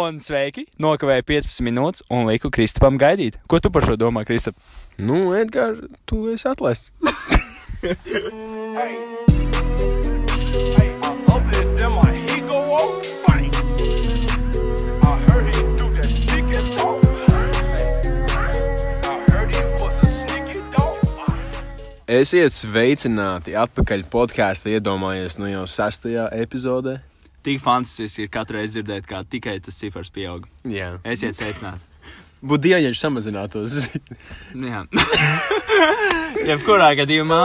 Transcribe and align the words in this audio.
Un 0.00 0.16
sveiki! 0.22 0.62
Nokavēju 0.80 1.24
15 1.28 1.60
minūtes 1.66 2.04
un 2.14 2.24
liku 2.30 2.48
Kristapam 2.54 2.96
gaidīt. 3.00 3.36
Ko 3.50 3.58
tu 3.60 3.68
par 3.74 3.84
šo 3.84 3.98
domā, 4.00 4.22
Kristap? 4.24 4.56
Nu, 4.96 5.34
Edgars, 5.36 5.82
tu 6.08 6.24
esi 6.32 6.48
atlaists. 6.48 6.92
Hey. 7.80 7.96
Hey, 10.76 10.90
I 11.00 11.12
up 11.32 11.48
it, 11.56 11.78
then 11.78 11.92
my 11.92 12.12
heat 12.12 12.44
go 12.44 12.74
off. 12.76 13.06
Bang. 13.26 13.48
I 15.00 15.16
heard 15.24 15.46
he 15.48 15.62
do 15.80 15.88
that 15.96 16.04
sneaky 16.04 16.60
dog. 16.76 17.00
Esiet 22.10 22.52
sveicināti 22.52 23.56
atpakaļ 23.56 24.04
podkāstā, 24.12 24.76
iedomājies, 24.76 25.40
nu 25.40 25.48
jau 25.48 25.64
sastajā 25.64 26.28
epizodē. 26.36 26.98
Tik 27.40 27.60
fantastiski 27.64 28.26
ir 28.26 28.32
katru 28.32 28.58
reizi 28.58 28.78
dzirdēt, 28.78 29.06
kā 29.08 29.22
tikai 29.24 29.56
tas 29.64 29.78
cifrs 29.80 30.12
pieaug. 30.12 30.44
Jā. 30.68 30.98
Esiet 31.08 31.38
sveicināti! 31.38 31.86
Būtu 32.50 32.72
viņš 32.72 33.00
samazinātos. 33.00 33.76
Jā. 34.70 34.84
Jebkurā 36.50 36.92
gadījumā 37.00 37.40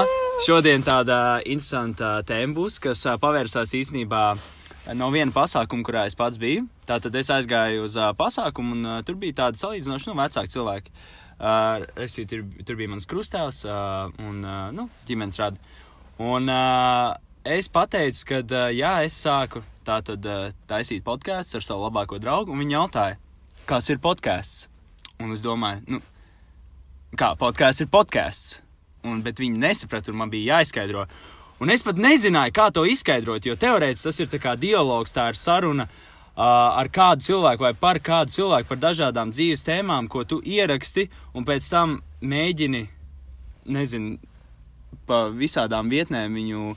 šodien 0.45 0.84
tāda 0.84 1.40
interesanta 1.44 2.18
tēma 2.27 2.55
būs, 2.55 2.80
kas 2.84 3.04
pavērsās 3.20 3.76
īstenībā 3.76 4.23
no 4.95 5.09
viena 5.12 5.31
pasākuma, 5.35 5.84
kurā 5.84 6.05
es 6.07 6.16
pats 6.16 6.40
biju. 6.40 6.68
Tātad 6.88 7.16
es 7.20 7.32
aizgāju 7.34 7.88
uz 7.88 7.96
pasākumu, 8.20 8.76
un 8.76 9.04
tur 9.07 9.20
bija 9.20 9.41
tādi 9.43 9.63
salīdzinoši 9.63 10.12
nu, 10.12 10.18
vecāki 10.20 10.55
cilvēki. 10.55 10.96
Uh, 11.35 11.84
Respektīvi, 11.99 12.27
tur, 12.32 12.68
tur 12.68 12.77
bija 12.80 12.91
mans 12.93 13.07
krustāvs 13.12 13.66
uh, 13.68 14.07
un 14.23 14.40
uh, 14.46 14.70
nu, 14.76 14.88
ģimenes 15.07 15.40
rada. 15.41 15.59
Un 16.23 16.48
uh, 16.48 17.12
es 17.45 17.70
pateicu, 17.70 18.26
ka 18.30 18.41
uh, 18.41 18.67
jā, 18.73 18.95
es 19.05 19.16
sāku 19.22 19.62
tātad 19.85 20.26
uh, 20.26 20.49
taisīt 20.70 21.05
podkāstus 21.05 21.59
ar 21.59 21.66
savu 21.66 21.85
labāko 21.85 22.20
draugu, 22.21 22.54
un 22.54 22.63
viņi 22.63 22.76
jautāja, 22.76 23.20
kas 23.70 23.90
ir 23.94 24.02
podkāsts. 24.02 24.68
Un 25.21 25.31
es 25.31 25.44
domāju, 25.45 25.96
nu, 25.96 26.01
kā 27.16 27.32
podkāsts 27.40 27.85
ir 27.85 27.91
podkāsts. 27.93 28.60
Un, 29.05 29.21
bet 29.21 29.40
viņi 29.40 29.62
nesaprata, 29.62 30.10
un 30.12 30.18
man 30.23 30.32
bija 30.34 30.57
jāizskaidro. 30.57 31.05
Un 31.62 31.71
es 31.71 31.85
pat 31.85 31.99
nezināju, 32.01 32.51
kā 32.55 32.68
to 32.73 32.84
izskaidrot, 32.90 33.46
jo 33.46 33.55
teorētiski 33.55 34.10
tas 34.10 34.20
ir 34.20 34.41
kā 34.43 34.55
dialogs, 34.60 35.13
tā 35.16 35.29
ir 35.32 35.38
saruna 35.40 35.85
uh, 35.85 36.73
ar 36.82 36.90
kādu 36.91 37.23
cilvēku 37.29 37.63
vai 37.68 37.73
par 37.79 38.01
kādu 38.04 38.34
cilvēku 38.34 38.73
par 38.73 38.82
dažādām 38.82 39.32
dzīves 39.32 39.63
tēmām, 39.68 40.10
ko 40.12 40.26
tu 40.27 40.41
ieraksti, 40.41 41.07
un 41.38 41.46
pēc 41.48 41.70
tam 41.71 41.99
mēģini, 42.26 42.82
nezinu, 43.77 44.18
pa 45.05 45.27
visādām 45.29 45.88
vietnēm 45.93 46.35
viņu 46.35 46.73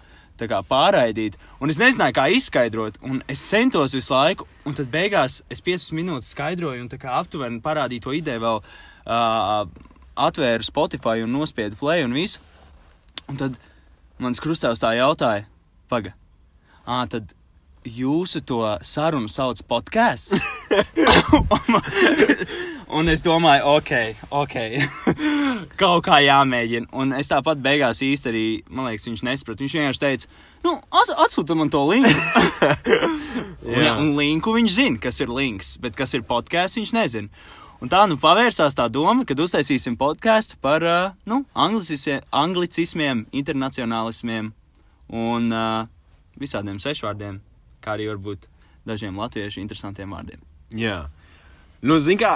kā 0.47 0.63
pārraidīt. 0.63 1.35
Un 1.59 1.73
es 1.73 1.81
nezināju, 1.83 2.15
kā 2.15 2.29
izskaidrot, 2.37 3.01
un 3.03 3.19
es 3.27 3.43
centos 3.43 3.97
visu 3.97 4.15
laiku, 4.15 4.47
un 4.69 4.79
tad 4.79 4.93
beigās 4.93 5.41
es 5.51 5.65
15 5.65 5.97
minūtes 5.99 6.31
skaidroju, 6.37 6.85
un 6.85 6.93
kā 6.95 7.19
aptuveni 7.19 7.59
parādīju 7.65 8.07
to 8.07 8.15
ideju 8.21 8.45
vēl. 8.45 8.63
Uh, 9.09 9.89
atvēru 10.19 10.67
Spotify 10.67 11.23
un 11.23 11.33
nospiedu 11.33 11.79
play 11.79 12.05
un 12.05 12.15
visu. 12.17 12.43
Un 13.29 13.39
tad 13.39 13.59
mans 14.19 14.41
krustāvs 14.43 14.81
tā 14.83 14.95
jautāja, 14.99 15.47
paga, 15.91 16.15
ah, 16.87 17.05
tad 17.11 17.35
jūsu 17.89 18.43
to 18.47 18.63
sarunu 18.85 19.31
sauc 19.33 19.61
podkāsts? 19.69 20.41
un 22.99 23.13
es 23.13 23.23
domāju, 23.25 23.77
ok, 23.79 23.93
ok, 24.43 24.57
kaut 25.81 26.05
kā 26.07 26.21
jāmēģina. 26.25 26.91
Un 26.99 27.15
es 27.19 27.31
tāpat 27.31 27.61
beigās 27.65 28.03
īsti 28.05 28.31
arī, 28.31 28.45
man 28.71 28.89
liekas, 28.89 29.07
viņš 29.11 29.23
nesaprata. 29.27 29.65
Viņš 29.65 29.77
vienkārši 29.79 30.03
teica, 30.05 30.33
nu, 30.67 30.75
ats 31.01 31.15
atsūta 31.27 31.57
man 31.59 31.73
to 31.73 31.85
linku. 31.89 32.13
un, 33.69 33.81
Jā. 33.85 33.95
un 33.97 34.13
linku 34.19 34.55
viņš 34.57 34.75
zina, 34.75 35.01
kas 35.03 35.21
ir 35.25 35.33
links, 35.33 35.77
bet 35.83 35.99
kas 35.99 36.17
ir 36.19 36.27
podkāsts, 36.29 36.81
viņš 36.81 36.95
nezina. 36.97 37.47
Un 37.79 37.91
tā 37.93 38.01
nu 38.11 38.17
pavērsās 38.19 38.75
tā 38.75 38.89
doma, 38.91 39.23
kad 39.27 39.39
uztaisīsim 39.39 39.95
podkāstu 39.99 40.57
par 40.63 40.83
uh, 40.83 41.13
nu, 41.31 41.45
anglicismiem, 41.55 43.23
internacionālismiem 43.31 44.51
un 45.15 45.53
uh, 45.55 45.87
visādiem 46.43 46.81
svešvārdiem, 46.83 47.39
kā 47.85 47.95
arī 47.95 48.09
varbūt 48.11 48.49
dažiem 48.89 49.19
latviešu 49.21 49.63
interesantiem 49.63 50.11
vārdiem. 50.11 50.43
Jā. 50.75 51.05
Nu, 51.79 51.95
zin 52.03 52.19
kā, 52.19 52.33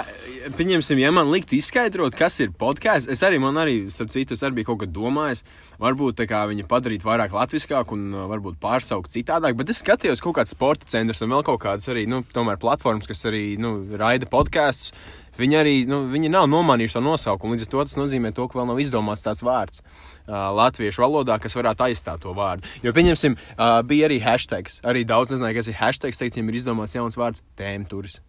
pieņemsim, 0.55 1.01
ja 1.01 1.09
man 1.11 1.27
liktu 1.27 1.57
izskaidrot, 1.57 2.15
kas 2.15 2.37
ir 2.39 2.53
podkāsts, 2.55 3.09
es 3.11 3.19
arī, 3.27 3.41
man 3.43 3.57
arī, 3.59 3.73
starp 3.91 4.13
citu, 4.13 4.37
arī 4.39 4.61
biju 4.61 4.69
kaut 4.69 4.85
kad 4.85 4.93
domājis, 4.95 5.41
varbūt 5.83 6.15
tā 6.21 6.27
kā 6.29 6.45
viņa 6.47 6.63
padarīt 6.71 7.03
vairāk 7.03 7.35
latviskāk 7.35 7.91
un 7.91 8.05
uh, 8.15 8.23
varbūt 8.31 8.55
pārsaukt 8.63 9.11
citādāk, 9.11 9.57
bet 9.59 9.73
es 9.73 9.83
skatījos 9.83 10.23
kaut 10.23 10.37
kāds 10.37 10.55
sporta 10.55 10.87
centrs 10.87 11.25
un 11.27 11.35
vēl 11.35 11.43
kaut 11.43 11.59
kādas 11.65 11.91
arī, 11.91 12.05
nu, 12.07 12.21
tomēr 12.31 12.55
platformas, 12.61 13.11
kas 13.11 13.27
arī, 13.27 13.43
nu, 13.59 13.73
raida 13.99 14.31
podkāstus. 14.31 14.95
Viņi 15.35 15.59
arī, 15.59 15.77
nu, 15.91 16.05
viņi 16.07 16.31
nav 16.31 16.47
nomainījuši 16.47 17.01
to 17.01 17.03
nosaukumu, 17.03 17.57
līdz 17.57 17.67
ar 17.67 17.75
to 17.75 17.85
tas 17.89 17.99
nozīmē 17.99 18.31
to, 18.37 18.47
ka 18.47 18.61
vēl 18.61 18.71
nav 18.71 18.79
izdomāts 18.79 19.25
tāds 19.27 19.43
vārds 19.43 19.83
uh, 19.83 20.53
latviešu 20.55 21.03
valodā, 21.03 21.35
kas 21.43 21.59
varētu 21.59 21.89
aizstāt 21.89 22.23
to 22.23 22.31
vārdu. 22.37 22.69
Jo, 22.85 22.95
pieņemsim, 22.95 23.35
uh, 23.57 23.81
bija 23.89 24.07
arī 24.07 24.23
hashtags, 24.23 24.79
arī 24.87 25.03
daudz 25.09 25.35
nezināja, 25.35 25.57
kas 25.59 25.73
ir 25.73 25.81
hashtags, 25.81 26.21
teikt, 26.21 26.37
viņiem 26.37 26.53
ir 26.53 26.61
izdomāts 26.61 26.95
jauns 26.95 27.19
vārds- 27.19 27.43
tēmturis. 27.59 28.21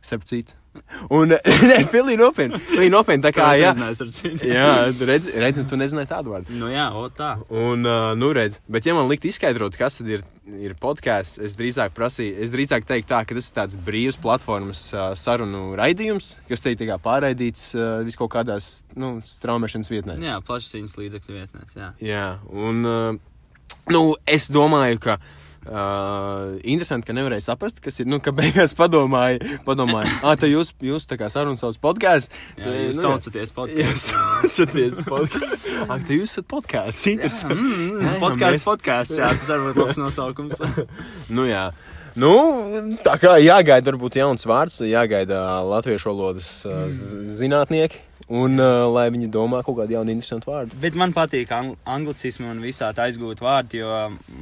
Starp 0.00 0.24
citu. 0.28 0.56
Un, 1.10 1.32
nē, 1.70 1.78
pilnīgi 1.90 2.20
nopietni. 2.20 2.58
Pilnīgi 2.68 2.92
nopietni. 2.94 3.24
Tā 3.24 3.32
kā, 3.34 3.48
jā, 3.58 3.72
jā 4.46 4.68
redz, 5.08 5.26
redz, 5.34 5.58
un 5.58 5.66
tu 5.70 5.78
nezināji 5.80 6.10
tādu 6.12 6.34
vārdu. 6.34 6.54
Nu 6.60 6.68
jā, 6.70 6.86
o 6.94 7.08
tā. 7.14 7.32
Un, 7.48 7.82
uh, 7.82 8.12
nu, 8.18 8.30
redz, 8.36 8.60
bet, 8.70 8.86
ja 8.86 8.94
man 8.94 9.10
likt 9.10 9.26
izskaidrot, 9.26 9.74
kas 9.78 9.98
tad 9.98 10.12
ir, 10.14 10.22
ir 10.54 10.76
podkāsts, 10.80 11.40
es 11.42 11.56
drīzāk 11.58 11.96
prasīju, 11.96 12.36
es 12.46 12.54
drīzāk 12.54 12.86
teiktu 12.86 13.10
tā, 13.10 13.24
ka 13.26 13.38
tas 13.38 13.50
ir 13.50 13.58
tāds 13.58 13.80
brīvs 13.88 14.20
platformas 14.22 14.84
uh, 14.94 15.10
sarunu 15.18 15.74
raidījums, 15.80 16.36
kas 16.48 16.62
ir 16.70 16.78
tā 16.78 16.88
kā 16.92 17.00
pārraidīts 17.02 17.72
uh, 17.74 17.90
vis 18.06 18.18
kaut 18.20 18.30
kādās, 18.36 18.72
nu, 18.94 19.16
straumēšanas 19.26 19.90
vietnēs. 19.90 20.22
Jā, 20.22 20.38
plašsaziņas 20.46 20.98
līdzekļu 21.02 21.38
vietnēs, 21.40 21.76
jā. 21.82 21.92
Jā, 22.12 22.26
un, 22.54 22.82
uh, 22.86 23.76
nu, 23.90 24.04
es 24.38 24.52
domāju, 24.54 25.02
ka. 25.02 25.20
Uh, 25.60 26.56
interesanti, 26.64 27.04
ka 27.04 27.12
nevarēja 27.12 27.44
saprast, 27.50 27.82
kas 27.84 28.00
ir. 28.00 28.06
Nu, 28.08 28.16
ka 28.24 28.32
beigās 28.32 28.72
padomāja, 28.78 29.58
padomāja 29.66 30.08
ah, 30.24 30.32
tā 30.40 30.48
jūs, 30.48 30.70
jūs 30.80 31.04
tā 31.10 31.18
kā 31.20 31.28
sarunas 31.28 31.60
sauc 31.60 31.76
podkāstu. 31.82 32.32
jā 32.56 32.72
jūs 32.86 32.96
nu, 32.96 33.02
saucaties 33.04 33.52
Jūs 33.52 33.56
podkāstu. 33.58 34.22
saucaties 34.48 35.00
podkāstu. 35.04 35.76
Ak, 35.92 36.06
tā 36.08 36.16
jūs 36.16 36.32
esat 36.32 36.48
podkāsts. 36.48 37.02
Interesanti. 37.12 37.60
Mm, 37.60 38.00
Jā, 38.00 38.08
jā, 38.08 38.16
podkāsts, 38.24 38.56
mēs- 38.56 38.68
podkāsts, 38.70 39.20
jā, 39.20 39.28
tas 39.36 39.50
var 39.52 39.66
būt 39.68 39.80
labs 39.84 40.00
nosaukums. 40.06 40.64
Nu, 41.28 41.44
jā. 41.50 41.66
Nu, 42.18 42.32
tā 43.06 43.18
kā 43.22 43.36
jāgaida, 43.38 43.92
varbūt 43.92 44.16
jauns 44.18 44.48
vārds, 44.48 44.80
jāgaida 44.82 45.44
latviešu 45.68 46.08
valodas 46.10 46.48
mm. 46.66 47.28
zinātnieki, 47.38 48.00
un 48.30 48.60
uh, 48.62 48.86
lai 48.94 49.08
viņi 49.10 49.28
domā 49.34 49.62
kaut 49.66 49.80
kādu 49.80 49.96
jaunu, 49.96 50.14
interesantu 50.14 50.52
vārdu. 50.52 50.76
Bet 50.82 50.94
man 50.98 51.14
patīk 51.16 51.50
ang 51.54 51.74
anglicismi 51.88 52.46
un 52.50 52.62
visā 52.62 52.92
tā 52.94 53.08
aizgūt 53.08 53.42
vārdi, 53.42 53.80
jo 53.82 53.90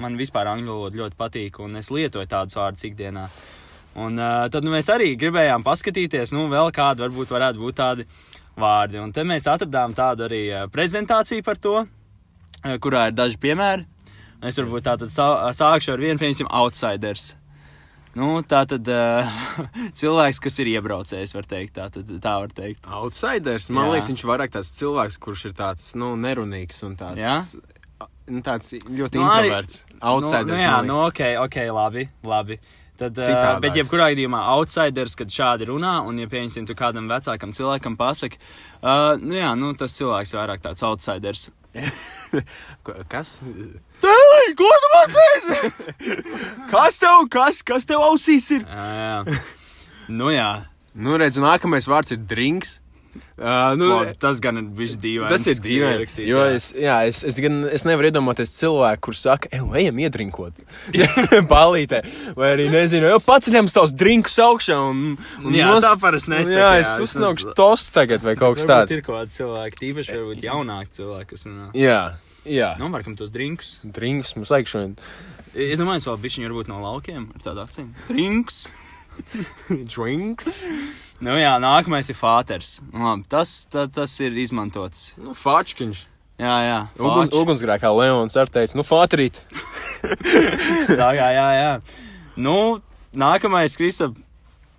man 0.01 0.19
vispār 0.21 0.51
angļu 0.53 0.75
valoda 0.75 1.01
ļoti 1.03 1.19
patīk, 1.19 1.61
un 1.65 1.81
es 1.81 1.89
lietoju 1.95 2.29
tādus 2.29 2.59
vārdus 2.59 2.85
ikdienā. 2.91 3.29
Un 3.99 4.21
uh, 4.21 4.45
tad 4.53 4.67
nu, 4.67 4.75
mēs 4.77 4.91
arī 4.93 5.15
gribējām 5.19 5.65
paskatīties, 5.67 6.35
nu, 6.37 6.47
vēl 6.53 6.69
kādi 6.77 7.07
varbūt 7.07 7.33
varētu 7.33 7.65
būt 7.65 7.81
tādi 7.81 8.09
vārdi. 8.61 9.01
Un 9.01 9.15
te 9.17 9.25
mēs 9.25 9.49
atradām 9.49 9.97
tādu 9.97 10.29
arī 10.29 10.43
prezentāciju 10.75 11.47
par 11.47 11.57
to, 11.63 11.81
kurā 12.85 13.09
ir 13.09 13.17
daži 13.17 13.41
piemēri. 13.41 13.89
Es 14.45 14.59
varbūt 14.61 14.87
tātad 14.87 15.11
sā- 15.11 15.51
sākšu 15.57 15.97
ar 15.97 16.05
vienu, 16.05 16.21
piemēram, 16.21 16.53
outsiders. 16.61 17.33
Nu, 18.19 18.29
tā 18.43 18.65
tad 18.67 18.89
uh, 18.91 19.29
cilvēks, 20.01 20.41
kas 20.43 20.57
ir 20.65 20.71
iebraucējis, 20.75 21.35
var 21.37 21.47
teikt, 21.51 21.77
tā, 21.79 21.87
tad, 21.95 22.09
tā 22.25 22.35
var 22.43 22.51
teikt. 22.57 22.89
Outsiders, 22.91 23.69
man 23.71 23.87
Jā. 23.87 23.93
liekas, 23.95 24.09
viņš 24.13 24.25
ir 24.25 24.31
vairāk 24.33 24.55
tāds 24.57 24.73
cilvēks, 24.81 25.19
kurš 25.23 25.45
ir 25.51 25.55
tāds, 25.59 25.91
nu, 26.01 26.13
nerunīgs 26.19 26.83
un 26.89 26.97
tāds. 26.99 27.21
Jā? 27.23 27.37
Nu, 28.29 28.43
tāds 28.45 28.75
ļoti 28.85 29.17
Nu, 29.23 29.29
arī- 29.31 29.49
introverts. 29.49 29.79
Outsiders. 30.03 30.51
Nu, 30.51 30.57
nu, 30.57 30.61
jā, 30.67 30.75
nu, 30.89 30.99
ok, 31.07 31.23
ok, 31.47 31.57
labi. 31.79 32.09
labi. 32.27 32.59
Tad, 32.99 33.15
uh, 33.15 33.23
Citādāks. 33.29 33.61
bet, 33.63 33.77
jebkurā 33.79 34.09
gadījumā, 34.13 34.41
outsiders, 34.57 35.15
kad 35.15 35.31
šādi 35.31 35.69
runā, 35.71 36.01
un, 36.09 36.19
ja 36.19 36.27
pieņemsim, 36.27 36.67
tu 36.67 36.75
kādam 36.75 37.07
vecākam 37.07 37.53
cilvēkam 37.55 37.95
pasaki, 38.01 38.41
uh, 38.83 39.15
nu, 39.23 39.37
jā, 39.39 39.53
nu, 39.57 39.71
tas 39.79 39.95
cilvēks 39.95 40.35
vairāk 40.35 40.65
tāds 40.67 40.83
outsiders. 40.83 41.47
Kas? 43.13 43.39
Dēlī, 44.39 44.57
ko 44.59 44.73
tu 44.83 44.91
man 44.95 45.15
teici? 45.19 46.17
Kas 46.71 46.99
tev, 47.03 47.23
kas, 47.33 47.63
kas 47.67 47.89
tev 47.89 48.03
ausīs 48.07 48.51
ir? 48.55 48.67
Jā, 48.67 48.91
jā. 49.29 49.39
nu, 50.09 50.31
jā. 50.35 50.51
Nu, 50.99 51.17
redz, 51.21 51.39
nākamais 51.43 51.89
vārds 51.91 52.15
ir 52.15 52.23
drinks. 52.29 52.79
Uh, 53.39 53.75
nu, 53.79 53.87
Labi, 53.93 54.13
tas 54.19 54.41
gan 54.43 54.59
ir 54.59 54.67
bijis 54.75 54.97
dīvaini. 54.99 55.31
Tas 55.31 55.45
ir 55.47 55.59
dīvaini. 55.63 56.07
Jo 56.27 56.43
es, 56.51 56.69
jā, 56.75 56.97
es, 57.07 57.21
es, 57.27 57.39
gan, 57.43 57.61
es 57.71 57.85
nevaru 57.87 58.11
iedomāties 58.11 58.51
cilvēku, 58.57 59.05
kurš 59.09 59.21
saka, 59.25 59.51
ej, 59.55 59.63
ejam, 59.79 60.01
iedrinkot. 60.03 60.59
Palītē. 61.53 62.03
Vai 62.39 62.51
arī 62.57 62.67
nezinu, 62.73 63.07
jau 63.15 63.21
paceļam 63.23 63.71
savus 63.71 63.95
drinkus 63.95 64.39
augšā 64.43 64.79
un. 64.91 65.05
un 65.45 65.55
Jā, 65.55 65.71
tā 65.87 65.95
parasti 66.03 66.35
nesaka, 66.35 66.55
Jā, 66.59 66.71
jā, 66.75 66.81
es 66.83 66.91
vismaz- 66.91 67.05
uzsnaugšu 67.07 67.55
tostu 67.59 67.95
tagad 68.01 68.27
vai 68.27 68.35
kaut 68.39 68.59
kas 68.59 68.67
tāds. 68.71 68.97
ir 68.99 69.05
kaut 69.07 69.21
kādi 69.21 69.39
cilvēki, 69.39 69.81
tīpaši 69.85 70.19
varbūt 70.19 70.47
jaunāki 70.51 70.99
cilvēki, 70.99 71.31
kas 71.33 71.47
runā. 71.47 71.71
Jā, 71.79 72.01
jā. 72.51 72.73
Nu, 72.81 72.91
varbūt 72.93 73.21
tos 73.21 73.33
drinks. 73.35 73.79
Drinks 73.85 74.35
mums 74.37 74.53
vajag 74.53 74.71
šodien. 74.73 74.95
Iedomājieties, 75.59 76.09
vēl 76.11 76.21
bišķiņi 76.25 76.49
varbūt 76.49 76.71
no 76.71 76.83
laukiem 76.83 77.31
ar 77.35 77.45
tādu 77.45 77.65
akcentu. 77.65 78.07
Drinks. 78.11 78.67
Drinks. 79.95 80.63
Nu 81.25 81.35
jā, 81.35 81.55
nākamais 81.63 82.09
ir 82.13 82.19
fāters. 82.19 82.77
Labi, 82.95 83.27
tas, 83.31 83.65
ta, 83.71 83.89
tas 83.91 84.13
ir 84.23 84.37
izmantots. 84.39 85.13
Nu, 85.19 85.35
Fāčkiņš. 85.35 86.05
Jā, 86.39 86.57
jā. 86.63 86.79
Uguns, 87.03 87.33
ugunsgrēkā 87.35 87.91
Leons 87.91 88.37
ar 88.39 88.51
teica, 88.55 88.79
nu, 88.79 88.85
Fātrīt. 88.87 89.41
Tā 91.01 91.09
kā, 91.19 91.31
jā, 91.35 91.49
jā. 91.59 91.73
Nu, 92.39 92.79
nākamais, 93.11 93.75
Kristap. 93.81 94.15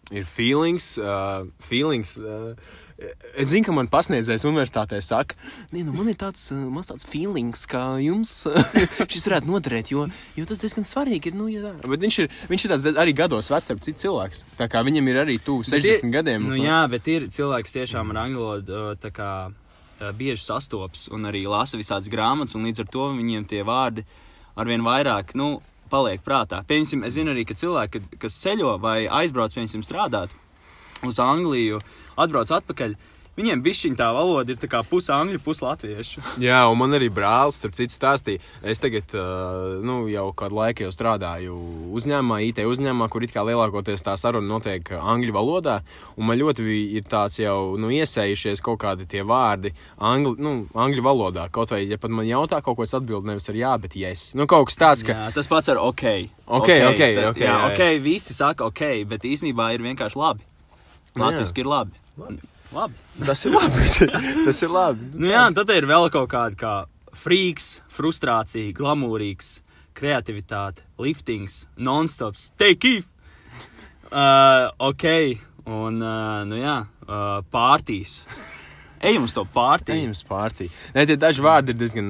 Ir 0.09 0.23
feelings, 0.25 0.93
uh, 0.97 1.43
feelings. 1.67 2.15
Uh, 2.17 2.55
Es 3.39 3.53
zinu, 3.53 3.63
ka 3.63 3.73
man 3.75 3.87
pasniedzējs 3.87 4.43
universitātē 4.49 4.97
saka, 5.03 5.37
Nē, 5.71 5.85
nu 5.87 5.93
man 5.95 6.09
ir 6.11 6.17
tāds, 6.19 6.49
mans 6.51 6.89
tāds 6.89 7.07
feelings, 7.07 7.63
ka 7.69 7.95
jums 8.03 8.33
uh, 8.49 8.57
šis 9.13 9.27
varētu 9.29 9.47
noderēt, 9.47 9.93
jo, 9.93 10.03
jo 10.35 10.47
tas 10.49 10.59
diezgan 10.63 10.87
svarīgi 10.87 11.31
ir. 11.31 11.37
Nu, 11.39 11.47
ja 11.51 11.63
tā. 11.63 11.71
Bet 11.85 12.03
viņš 12.03 12.17
ir, 12.25 12.27
viņš 12.51 12.65
ir 12.65 12.73
tāds 12.73 12.99
arī 13.05 13.13
gados 13.15 13.51
vecs, 13.53 13.71
ap 13.71 13.79
citu 13.85 14.03
cilvēks. 14.03 14.43
Tā 14.59 14.67
kā 14.71 14.83
viņam 14.83 15.07
ir 15.11 15.21
arī 15.23 15.37
tuvu 15.43 15.63
60 15.69 16.11
gadiem. 16.17 16.49
Nu, 16.51 16.59
jā, 16.59 16.81
bet 16.91 17.07
ir 17.11 17.29
cilvēki, 17.31 17.69
kas 17.69 17.77
tiešām 17.79 18.11
ar 18.11 18.23
angļu 18.25 18.45
valodu 18.49 18.83
bieži 20.15 20.43
sastopas 20.43 21.07
un 21.11 21.27
arī 21.27 21.45
lasa 21.47 21.79
visādas 21.79 22.11
grāmatas, 22.11 22.55
un 22.55 22.67
līdz 22.67 22.85
ar 22.85 22.91
to 22.91 23.09
viņiem 23.15 23.47
tie 23.47 23.63
vārdi 23.67 24.05
arvien 24.59 24.83
vairāk. 24.83 25.35
Nu, 25.39 25.57
Paliek 25.89 26.21
prātā. 26.21 26.59
Piemēram, 26.69 27.01
es 27.07 27.15
zinu 27.15 27.31
arī, 27.33 27.47
ka 27.49 27.55
cilvēki, 27.57 28.03
kas 28.21 28.35
ceļo 28.43 28.75
vai 28.77 29.07
aizbrauc, 29.09 29.55
piemēram, 29.55 29.81
strādāt 29.81 30.35
uz 31.07 31.21
Angliju, 31.23 31.79
atbrauc 32.19 32.51
atpakaļ. 32.59 32.97
Viņiem 33.39 33.61
bišķiņ 33.63 33.93
tā 33.95 34.09
valoda 34.11 34.51
ir 34.51 34.83
puse 34.89 35.13
angļu, 35.15 35.39
puse 35.39 35.63
latviešu. 35.63 36.19
Jā, 36.43 36.59
un 36.67 36.75
man 36.81 36.91
arī 36.97 37.07
brālis, 37.07 37.61
starp 37.61 37.77
citu, 37.77 37.95
stāstīja. 37.95 38.41
Es 38.67 38.83
tagad, 38.83 39.13
nu, 39.85 40.01
jau 40.11 40.25
kādu 40.35 40.57
laiku 40.57 40.83
jau 40.83 40.91
strādāju 40.91 41.55
uzņēmumā, 41.95 42.41
IT 42.49 42.59
uzņēmumā, 42.67 43.07
kur 43.07 43.23
it 43.23 43.31
kā 43.31 43.45
lielākoties 43.47 44.03
tā 44.03 44.17
saruna 44.19 44.49
notiek 44.49 44.91
angļu 44.99 45.35
valodā. 45.37 45.77
Un 46.19 46.27
man 46.27 46.39
ļoti 46.41 46.67
ir 46.97 47.07
tāds 47.07 47.39
jau, 47.39 47.77
nu, 47.79 47.93
iesējušies 47.95 48.63
kaut 48.65 48.81
kādi 48.83 49.07
tie 49.07 49.23
vārdi 49.23 49.71
angļu, 49.95 50.35
nu, 50.43 50.53
angļu 50.75 51.07
valodā. 51.07 51.47
Kaut 51.53 51.71
vai, 51.71 51.85
ja 51.87 52.01
pat 52.01 52.11
man 52.11 52.27
jautā 52.27 52.59
kaut 52.65 52.75
ko, 52.81 52.89
es 52.89 52.97
atbildu 52.97 53.31
nevis 53.31 53.47
ar 53.47 53.61
jā, 53.61 53.71
bet 53.79 53.95
yes. 53.95 54.33
Nu, 54.35 54.49
kaut 54.51 54.67
kas 54.67 54.81
tāds, 54.83 55.07
ka. 55.07 55.15
Jā, 55.15 55.31
tas 55.39 55.47
pats 55.47 55.71
ar 55.71 55.79
ok. 55.79 56.05
Ok, 56.43 56.67
ok, 56.67 56.91
ok, 56.91 57.01
jā, 57.07 57.23
jā, 57.23 57.33
jā. 57.45 57.57
ok, 57.71 57.87
visi 58.03 58.35
saka 58.35 58.67
ok, 58.67 58.85
bet 59.07 59.31
īsnībā 59.31 59.71
ir 59.77 59.87
vienkārši 59.87 60.19
labi. 60.19 60.48
Nu. 61.15 61.25
Latvijas 61.25 61.53
ir 61.57 61.69
labi. 61.69 61.97
labi. 62.17 62.39
labi. 62.73 63.25
Tas 63.25 63.45
ir 63.45 63.55
labi. 63.55 63.87
tas 64.47 64.61
ir 64.65 64.73
labi. 64.73 65.09
Nu, 65.15 65.29
jā, 65.31 65.47
tad 65.57 65.73
ir 65.75 65.89
vēl 65.89 66.09
kaut 66.13 66.29
kāda 66.31 66.59
kā 66.59 66.75
frīks, 67.19 67.79
frustrācija, 67.93 68.73
glamūrīgs, 68.77 69.59
kreativitāte, 69.97 70.85
liftings, 71.01 71.65
non-stops, 71.77 72.51
take 72.59 72.99
it! 72.99 73.09
Uh, 74.09 74.69
ok, 74.81 75.05
un, 75.69 75.99
uh, 76.01 76.45
nu 76.49 76.57
jā, 76.57 76.77
uh, 77.05 77.41
pārtīs. 77.53 78.23
Ejam 78.99 79.25
uz 79.27 79.33
to 79.35 79.45
pārtī. 79.47 79.95
Ejams 79.95 80.21
pārtī. 80.27 80.69
Nē, 80.95 81.05
tie 81.09 81.17
daži 81.19 81.43
vārdi 81.43 81.73
ir 81.73 81.79
diezgan, 81.79 82.09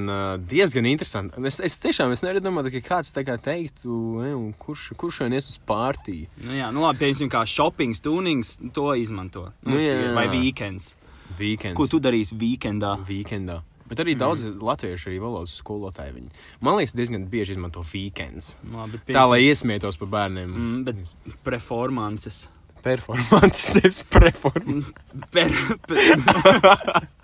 diezgan 0.50 0.88
interesanti. 0.90 1.42
Es, 1.50 1.60
es 1.64 1.78
tiešām 1.82 2.14
es 2.16 2.24
nevaru 2.26 2.42
domāt, 2.44 2.72
ka 2.74 2.82
kāds 2.86 3.14
tā 3.16 3.24
kā 3.28 3.38
teiktu, 3.42 3.94
e, 4.26 4.32
un 4.36 4.52
kurš, 4.58 4.90
kurš 5.00 5.22
šodien 5.22 5.38
ies 5.38 5.52
uz 5.54 5.60
pārtī. 5.70 6.24
Nu 6.46 6.58
jā, 6.58 6.72
nu 6.74 6.86
labi, 6.86 7.04
piemēram, 7.04 7.32
kā 7.34 7.46
shopping, 7.50 7.98
tunings, 7.98 8.58
to 8.74 8.92
izmanto. 8.98 9.50
Nu, 9.64 9.80
Nu, 9.80 9.82
jā, 9.82 9.96
jā. 9.96 10.14
Vai 10.18 10.28
weekends. 10.34 10.94
Weekends. 11.40 11.78
Ko 11.78 11.86
tu 11.88 12.02
darīsi 12.04 12.36
weekendā? 12.40 12.98
Weekendā. 13.08 13.62
Bet 13.90 14.02
arī 14.04 14.14
daudz 14.18 14.44
mm. 14.46 14.60
latviešu 14.62 15.10
arī 15.10 15.18
valodas 15.22 15.56
skolotāji. 15.58 16.14
Viņi. 16.18 16.44
Man 16.66 16.78
liekas, 16.78 16.94
diezgan 16.98 17.26
bieži 17.32 17.56
izmanto 17.56 17.82
weekends. 17.90 18.54
Nu, 18.62 18.84
labi, 18.84 19.02
bet 19.02 19.16
Tā, 19.18 19.26
lai 19.30 19.42
iesmietos 19.48 19.98
par 20.02 20.12
bērniem. 20.14 20.52
Mm, 20.54 20.84
bet 20.86 21.40
performances. 21.46 22.48
Performance, 22.82 23.60
sevis 23.74 24.04
performance. 24.04 24.94
Per, 25.32 25.50
per... 25.88 25.98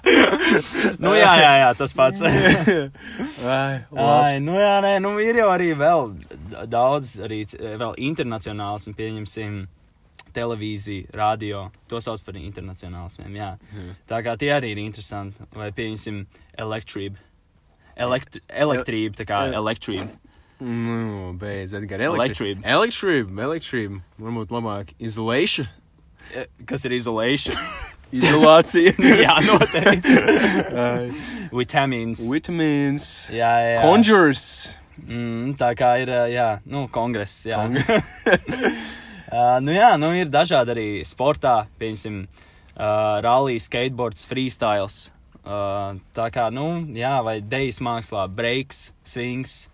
nu, 1.03 1.13
jā, 1.15 1.31
jā, 1.39 1.51
jā, 1.61 1.69
tas 1.79 1.95
pats. 1.95 2.21
Ai, 2.25 3.85
Ai, 3.95 4.39
nu, 4.43 4.57
jā, 4.59 4.75
nē, 4.83 4.97
nu, 5.03 5.15
ir 5.23 5.39
jau 5.39 5.47
arī 5.53 5.71
vēl 5.79 6.11
daudz, 6.71 7.15
arī 7.25 7.45
vēl 7.55 7.95
internacionāls, 8.09 8.89
un 8.89 8.97
pieņemsim, 8.97 9.63
televīzija, 10.35 11.13
radio. 11.15 11.69
To 11.91 12.01
sauc 12.03 12.23
par 12.25 12.35
internacionālismiem. 12.39 13.39
Jā. 13.39 13.53
Mhm. 13.71 13.95
Tā 14.09 14.19
kā 14.25 14.35
tie 14.39 14.51
arī 14.57 14.73
ir 14.75 14.83
interesanti. 14.83 15.47
Vai 15.55 15.71
pieņemsim, 15.75 16.25
elektrība. 16.59 17.21
Elekt 17.95 18.41
elektrība, 18.51 19.21
tā 19.21 19.25
kā 19.29 19.45
elektrība. 19.55 20.09
Nu, 20.59 21.33
beidz, 21.39 21.73
Edgar. 21.75 21.99
Elektrība. 21.99 22.63
Elektrība, 22.63 23.41
elektrība. 23.49 23.99
Varbūt 24.21 24.53
labāk 24.55 24.93
izolēša. 25.03 25.65
E, 26.31 26.45
Kas 26.69 26.85
ir 26.87 26.95
izolēšana? 26.95 27.65
Izolācija. 28.15 28.93
jā, 29.25 29.35
noteikti. 29.43 30.15
Vitamīns. 31.59 32.23
Vitamīns. 32.31 33.07
Jā, 33.35 33.51
jā. 33.65 33.81
Conjures. 33.83 34.45
Mm, 35.03 35.55
tā 35.59 35.73
kā 35.75 35.91
ir, 35.99 36.11
ā, 36.13 36.23
jā, 36.31 36.47
nu, 36.71 36.85
kongress. 36.93 37.43
Jā. 37.49 37.65
uh, 37.67 39.57
nu, 39.59 39.75
jā, 39.75 39.91
nu, 39.99 40.13
ir 40.15 40.31
dažādi 40.31 40.71
arī 40.71 40.87
sportā, 41.07 41.65
piemēram, 41.81 42.23
uh, 42.23 43.19
rallija, 43.25 43.65
skateboards, 43.67 44.23
freestyles. 44.29 45.01
Uh, 45.45 45.99
tā 46.15 46.29
kā, 46.33 46.47
nu, 46.53 46.85
jā, 46.95 47.17
vai 47.25 47.41
dejas 47.43 47.83
mākslā, 47.83 48.29
breaks, 48.31 48.87
swings. 49.05 49.65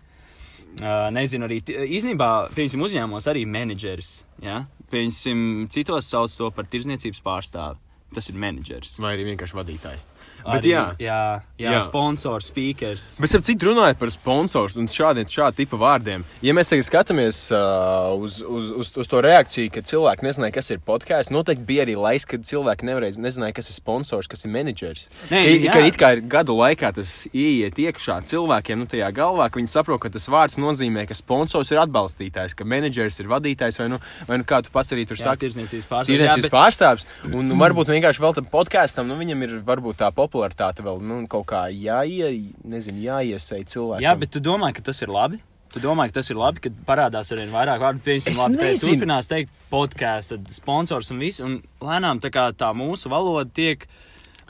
Uh, 0.80 1.10
nezinu, 1.12 1.44
arī 1.46 1.58
īstenībā, 1.60 2.28
piemēram, 2.56 2.86
uzņēmumos 2.86 3.28
arī 3.28 3.44
menedžeris. 3.44 4.12
Ja? 4.42 4.62
Piemēram, 4.92 5.66
citos 5.72 6.08
sauc 6.08 6.32
to 6.38 6.48
par 6.56 6.68
tirzniecības 6.72 7.20
pārstāvi. 7.24 7.80
Tas 8.12 8.28
ir 8.28 8.36
menedžeris. 8.40 8.98
Vai 9.00 9.14
arī 9.16 9.30
vienkārši 9.30 9.56
vadītājs. 9.56 10.06
Bet 10.44 10.64
jā. 10.66 10.82
jā, 10.98 11.18
jā, 11.58 11.70
Jā. 11.76 11.80
sponsors, 11.84 12.48
speakers. 12.50 13.04
Bet, 13.22 13.34
ap 13.38 13.44
cik 13.46 13.62
runājot 13.62 13.98
par 14.00 14.10
sponsoriem 14.10 14.82
un 14.82 14.88
šādiem 14.90 15.28
šāda 15.30 15.54
tipa 15.56 15.78
vārdiem, 15.78 16.24
ja 16.42 16.52
mēs 16.56 16.72
tagad 16.72 16.86
skatāmies 16.88 17.38
uh, 17.54 18.12
uz, 18.18 18.40
uz, 18.42 18.70
uz, 18.82 18.90
uz 18.98 19.08
to 19.10 19.20
reakciju, 19.22 19.70
ka 19.74 19.82
cilvēki 19.86 20.26
nezināja, 20.26 20.54
kas 20.58 20.70
ir 20.74 20.80
podkāsts, 20.86 21.30
noteikti 21.34 21.64
bija 21.68 21.84
arī 21.86 21.94
laiks, 21.98 22.26
kad 22.26 22.42
cilvēki 22.48 22.88
nevarēja, 22.88 23.18
nezināja, 23.22 23.54
kas 23.60 23.70
ir 23.70 23.76
sponsors, 23.78 24.26
kas 24.30 24.44
ir 24.44 24.50
menedžers. 24.54 25.06
Nē, 25.30 25.42
I- 25.46 25.68
ka 25.72 25.78
it 25.86 25.96
kā 26.00 26.12
ir 26.16 26.22
gadu 26.26 26.56
laikā 26.58 26.92
tas 26.94 27.28
ieiet 27.32 27.78
iekšā 27.78 28.20
cilvēkiem, 28.32 28.78
nu, 28.82 28.86
tajā 28.90 29.12
galvā, 29.14 29.46
ka 29.50 29.60
viņi 29.60 29.70
saprot, 29.70 30.00
ka 30.02 30.08
tas 30.10 30.26
vārds 30.32 30.58
nozīmē, 30.58 31.06
ka 31.08 31.14
sponsors 31.14 31.70
ir 31.72 31.78
atbalstītājs, 31.84 32.56
ka 32.58 32.64
menedžers 32.64 33.20
ir 33.22 33.30
vadītājs, 33.30 33.78
vai 33.78 33.88
nu, 33.94 33.98
vai 34.28 34.38
nu 34.42 34.44
kā 34.44 34.62
tu 34.64 34.70
pats 34.74 34.92
arī 34.92 35.06
tur 35.08 35.16
saki. 35.20 35.46
tirzniecības 35.46 35.86
pārstāvis. 35.88 36.12
Tirdzniecības 36.12 36.42
Jā, 36.42 36.50
bet- 36.50 36.52
pārstāvis. 36.52 37.06
Un 37.32 37.48
nu, 37.48 37.56
varbūt 37.60 37.90
vienkārši 37.94 38.20
vēl 38.22 38.34
tam 38.34 38.46
podkāstam, 38.52 39.06
nu, 39.06 39.16
viņam 39.18 39.42
ir 39.46 39.56
varbūt 39.66 39.96
tā 40.02 40.10
popularitāte 40.32 40.84
vēl 40.84 41.00
nu, 41.04 41.22
kaut 41.30 41.46
kā 41.52 41.66
jāie, 41.68 42.32
nezinu, 42.64 43.02
jāiesai 43.04 43.62
cilvēkiem. 43.68 44.06
Jā, 44.06 44.14
bet 44.18 44.32
tu 44.32 44.40
domā, 44.40 44.72
ka 44.72 44.84
tas 44.84 45.02
ir 45.04 45.12
labi? 45.12 45.42
Tu 45.72 45.80
domā, 45.80 46.08
ka 46.08 46.18
tas 46.20 46.28
ir 46.32 46.36
labi, 46.36 46.60
kad 46.66 46.80
parādās 46.88 47.32
ar 47.32 47.40
vien 47.40 47.52
vairāk 47.52 47.80
vārdu. 47.80 48.02
Piemēram, 48.04 48.40
labi, 48.42 48.58
nezinu. 48.60 48.92
turpinās 48.92 49.30
teikt 49.30 49.52
podkāstu, 49.72 50.40
sponsors 50.52 51.12
un 51.14 51.22
viss. 51.22 51.40
Un 51.44 51.60
lēnām 51.80 52.20
tā 52.20 52.32
kā 52.32 52.50
tā 52.56 52.72
mūsu 52.76 53.12
valoda 53.12 53.48
tiek 53.56 53.86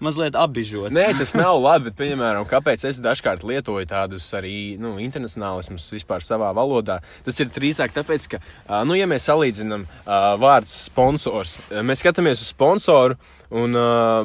mazliet 0.02 0.36
apbižota. 0.38 0.92
Nē, 0.94 1.08
tas 1.18 1.34
nav 1.38 1.58
labi, 1.62 1.90
bet, 1.90 1.98
piemēram, 2.00 2.46
kāpēc 2.50 2.86
es 2.90 3.00
dažkārt 3.02 3.44
lietoju 3.46 3.88
tādus 3.90 4.26
arī 4.36 4.74
nu, 4.80 4.96
internacionālismus 5.02 5.90
vispār 5.94 6.24
savā 6.26 6.50
valodā? 6.56 7.00
Tas 7.26 7.38
ir 7.42 7.52
drīzāk 7.52 7.94
tāpēc, 7.94 8.28
ka, 8.34 8.42
nu, 8.88 8.96
ja 8.98 9.08
mēs 9.10 9.28
salīdzinām 9.30 9.86
ā, 9.86 10.20
vārdu 10.42 10.72
sponsors, 10.72 11.58
mēs 11.70 12.02
skatāmies 12.02 12.42
uz 12.42 12.50
sponsoru, 12.52 13.18
un 13.52 13.76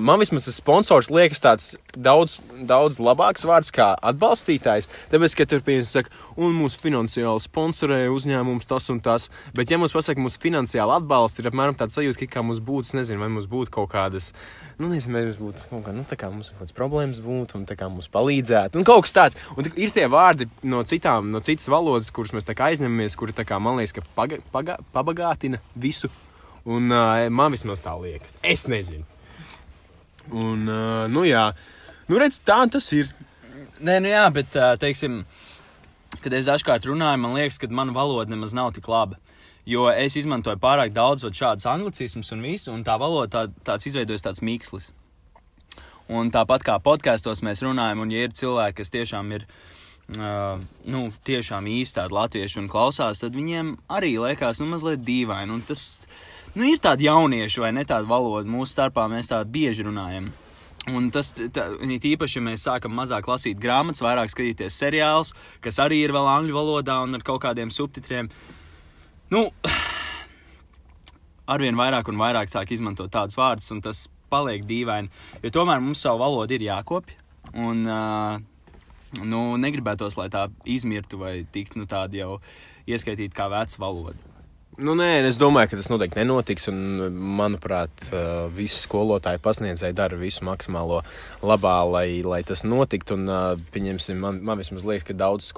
man 0.08 0.22
vismaz 0.22 0.48
tas 0.48 0.58
sponsors 0.62 1.10
liekas 1.12 1.42
tāds 1.44 1.72
daudz, 1.94 2.38
daudz 2.70 3.00
labāks 3.04 3.46
vārds 3.48 3.74
kā 3.76 3.90
atbalstītājs. 4.12 4.88
Tāpēc, 5.12 5.36
ka 5.36 5.48
tur 5.52 5.66
piemēram 5.66 5.90
saka, 5.90 6.14
un 6.40 6.56
mūsu 6.56 6.80
finansiāli 6.82 7.44
sponsorē 7.44 8.00
uzņēmums 8.14 8.70
tas 8.70 8.88
un 8.94 9.02
tas, 9.04 9.28
bet, 9.58 9.72
ja 9.72 9.82
mums 9.82 9.96
pasaka, 9.96 10.24
mūsu 10.24 10.40
finansiāli 10.44 10.96
atbalsts 11.02 11.44
ir 11.44 11.52
apmēram 11.52 11.76
tāds 11.78 12.00
sajūta, 12.00 12.24
ka 12.24 12.38
kā 12.38 12.46
mums 12.46 12.64
būtu, 12.64 12.96
nezinu, 13.02 13.22
vai 13.24 13.32
mums 13.34 13.50
būtu 13.52 13.74
kaut 13.80 13.92
kādas 13.92 14.32
nu, 14.78 14.88
nezinu, 14.92 15.18
vai 15.18 15.26
mums 15.28 15.40
būtu 15.42 15.67
nu, 15.72 16.04
tā 16.08 16.18
kā 16.20 16.30
mums 16.32 16.52
kaut 16.52 16.62
kādas 16.62 16.76
problēmas 16.78 17.20
būtu, 17.24 17.60
un 17.60 17.66
mums 17.94 18.10
palīdzētu, 18.14 18.80
un 18.80 18.88
kaut 18.88 19.06
kas 19.06 19.16
tāds. 19.16 19.40
Un 19.58 19.68
ir 19.76 19.92
tie 19.96 20.06
vārdi 20.12 20.48
no 20.64 20.84
citām, 20.88 21.32
no 21.34 21.42
citas 21.44 21.68
valodas, 21.72 22.12
kurus 22.12 22.34
mēs 22.36 22.48
aizņemamies, 22.48 23.18
kuri 23.20 23.36
kā 23.38 23.60
man 23.60 23.80
liekas, 23.80 23.96
ka 23.98 24.06
paga, 24.16 24.40
paga, 24.54 24.78
pabagātina 24.96 25.60
visu. 25.76 26.10
Un 26.68 26.92
uh, 26.92 27.28
man 27.32 27.54
vismaz 27.56 27.80
tā 27.84 27.94
liekas. 27.96 28.36
Es 28.44 28.68
nezinu. 28.68 29.06
Un, 30.32 30.68
uh, 30.68 31.06
nu 31.08 31.24
jā, 31.24 31.46
nu 32.10 32.20
redz, 32.20 32.42
tā 32.44 32.60
tas 32.72 32.90
ir. 32.96 33.08
Nē, 33.80 34.00
nu 34.04 34.12
jā, 34.12 34.26
bet, 34.34 34.56
ā, 34.58 34.74
teiksim, 34.82 35.22
kad 36.24 36.34
es 36.34 36.50
dažkārt 36.50 36.88
runāju, 36.90 37.22
man 37.24 37.38
liekas, 37.38 37.60
ka 37.62 37.70
mana 37.72 37.96
valoda 37.96 38.34
nemaz 38.34 38.56
nav 38.58 38.74
tik 38.76 38.90
laba. 38.92 39.20
Jo 39.68 39.90
es 39.92 40.16
izmantoju 40.16 40.60
pārāk 40.64 40.94
daudz 40.96 41.26
šādus 41.28 41.68
anglicismus 41.68 42.32
un 42.32 42.44
visu, 42.44 42.72
un 42.72 42.86
tā 42.88 42.96
valoda 43.00 43.28
tā, 43.34 43.64
tāds 43.68 43.90
izveidojas 43.90 44.24
tāds 44.24 44.44
mīkslis. 44.44 44.94
Un 46.08 46.32
tāpat 46.32 46.64
kā 46.64 46.78
podkāstos 46.80 47.44
mēs 47.44 47.62
runājam, 47.66 48.06
un 48.06 48.12
ja 48.14 48.24
ir 48.24 48.36
cilvēki, 48.36 48.78
kas 48.80 48.94
tiešām 48.94 49.34
ir 49.36 49.44
uh, 49.44 50.62
nu, 50.88 51.02
tiešām 51.28 51.68
īsti 51.68 52.00
tādi 52.00 52.16
latvieši 52.16 52.62
un 52.62 52.70
klausās, 52.72 53.20
tad 53.24 53.36
viņiem 53.36 53.74
arī 53.92 54.14
liekas 54.24 54.62
nu, 54.64 54.70
mazliet 54.72 55.04
dīvaini. 55.04 55.52
Un 55.58 55.66
tas, 55.68 55.84
nu, 56.56 56.64
ir 56.64 56.80
tādi 56.84 57.10
jaunieši 57.10 57.64
vai 57.66 57.74
ne 57.76 57.84
tāda 57.88 58.08
valoda 58.08 58.48
mūsu 58.48 58.78
starpā, 58.78 59.10
mēs 59.12 59.34
tādu 59.34 59.52
bieži 59.58 59.88
runājam. 59.88 60.32
Un 60.88 61.10
tas 61.12 61.34
it 61.36 62.06
īpaši, 62.08 62.40
ja 62.40 62.46
mēs 62.46 62.64
sākam 62.64 62.94
mazāk 62.96 63.28
lasīt 63.28 63.60
grāmatas, 63.60 64.06
vairāk 64.06 64.32
skatīties 64.32 64.78
seriālus, 64.80 65.34
kas 65.60 65.82
arī 65.84 66.00
ir 66.06 66.16
vēl 66.16 66.30
angļu 66.32 66.56
valodā 66.56 67.02
un 67.04 67.20
ar 67.20 67.26
kaut 67.28 67.42
kādiem 67.44 67.74
subtitriem. 67.74 68.30
Nu, 69.36 69.50
arvien 71.54 71.76
vairāk 71.76 72.08
un 72.08 72.22
vairāk 72.22 72.54
sāk 72.54 72.72
izmantot 72.72 73.12
tādus 73.12 73.36
vārdus, 73.36 73.68
un 73.76 73.84
tas 73.84 74.06
paliek 74.32 74.66
dīvaini. 74.68 75.12
Jo 75.44 75.54
tomēr 75.60 75.82
mums 75.84 76.04
savu 76.04 76.24
valodu 76.24 76.58
ir 76.58 76.68
jākopja. 76.68 77.20
Un, 77.58 77.86
uh, 77.88 78.40
nu, 79.24 79.42
negribētos, 79.62 80.18
lai 80.20 80.28
tā 80.34 80.48
izmirtu 80.68 81.20
vai 81.22 81.40
tiktu 81.52 81.80
nu, 81.80 81.88
tāda 81.90 82.20
jau 82.20 82.32
ieskaitīta 82.88 83.38
kā 83.38 83.48
veca 83.52 83.82
valoda. 83.82 84.27
Nu, 84.78 84.94
nē, 84.94 85.24
es 85.26 85.40
domāju, 85.42 85.72
ka 85.72 85.78
tas 85.80 85.88
noteikti 85.90 86.20
nenotiks. 86.20 86.68
Un, 86.70 87.08
manuprāt, 87.40 88.12
visi 88.54 88.84
skolotāji 88.84 89.40
pasniedzēji 89.42 89.96
dara 89.98 90.20
visu 90.22 90.46
maksimālo 90.46 91.00
labā, 91.42 91.80
lai, 91.90 92.20
lai 92.22 92.44
tas 92.46 92.62
notiktu. 92.62 93.16
Un, 93.18 93.26
man, 94.22 94.38
man 94.46 94.62
vismaz 94.62 94.86
liekas, 94.86 95.08
ka 95.08 95.16
daudz 95.18 95.50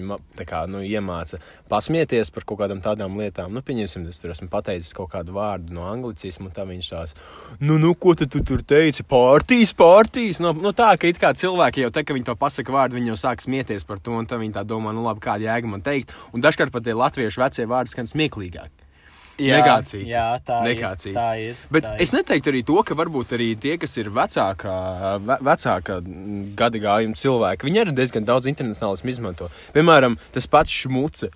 ma- 0.00 0.16
tā 0.32 0.46
kā, 0.48 0.62
nu, 0.64 0.80
iemāca 0.80 1.42
pasmieties 1.68 2.32
par 2.32 2.46
kaut 2.48 2.62
kādām 2.62 2.80
tādām 2.80 3.18
lietām. 3.20 3.52
Nu, 3.52 3.60
pieņemsim, 3.60 4.08
es 4.08 4.22
tur 4.22 4.32
esmu 4.32 4.48
pateicis 4.48 4.94
kaut 4.96 5.12
kādu 5.12 5.36
vārdu 5.36 5.76
no 5.76 5.84
anglicismu, 5.84 6.48
un 6.48 6.56
tā 6.56 6.64
viņš 6.64 6.88
tās, 6.88 7.14
nu, 7.60 7.76
nu 7.76 7.92
ko 7.92 8.14
tu, 8.16 8.24
tu 8.24 8.40
tur 8.40 8.64
teici? 8.64 9.04
Pārtīs, 9.04 9.74
pārtīs. 9.76 10.40
Nu, 10.40 10.54
nu, 10.56 10.72
tā, 10.72 10.96
ka 10.96 11.04
it 11.12 11.20
kā 11.20 11.34
cilvēki 11.36 11.84
jau 11.84 11.92
te, 11.92 12.00
ka 12.00 12.16
viņi 12.16 12.30
to 12.32 12.36
pasaka 12.40 12.72
vārdu, 12.72 12.96
viņi 12.96 13.12
jau 13.12 13.20
sāk 13.26 13.44
smieties 13.44 13.84
par 13.84 14.00
to, 14.00 14.16
un 14.16 14.24
tad 14.24 14.40
viņi 14.40 14.56
tā 14.56 14.64
domā, 14.64 14.96
nu, 14.96 15.04
labi, 15.04 15.20
kāda 15.20 15.50
jēga 15.50 15.68
man 15.68 15.84
teikt. 15.84 16.16
Un 16.32 16.40
dažkārt 16.40 16.72
pat 16.72 16.88
tie 16.88 16.96
latviešu 16.96 17.44
vecie 17.44 17.68
vārdi 17.68 17.92
skan 17.92 18.08
smieklīgāk. 18.08 18.53
Negācija. 19.34 20.04
Jā, 20.06 20.26
tā 20.46 20.60
Negācija. 20.62 21.10
ir. 21.10 21.16
Tā 21.18 21.30
ir 21.42 21.62
Bet 21.74 21.86
tā 21.86 21.94
es 22.02 22.12
neteiktu 22.14 22.52
arī 22.52 22.62
to, 22.66 22.76
ka 22.86 22.94
varbūt 22.94 23.34
arī 23.34 23.48
tie, 23.58 23.74
kas 23.82 23.96
ir 23.98 24.12
vecākā, 24.14 24.74
ve, 25.26 25.38
vecākā 25.50 25.96
gada 26.54 26.82
gājuma 26.84 27.18
cilvēki, 27.18 27.66
viņi 27.66 27.82
arī 27.82 27.96
diezgan 27.98 28.28
daudz 28.28 28.46
internacionālismu 28.52 29.10
izmanto. 29.10 29.50
Piemēram, 29.74 30.18
tas 30.34 30.46
pats 30.50 30.84
šmuce. 30.84 31.32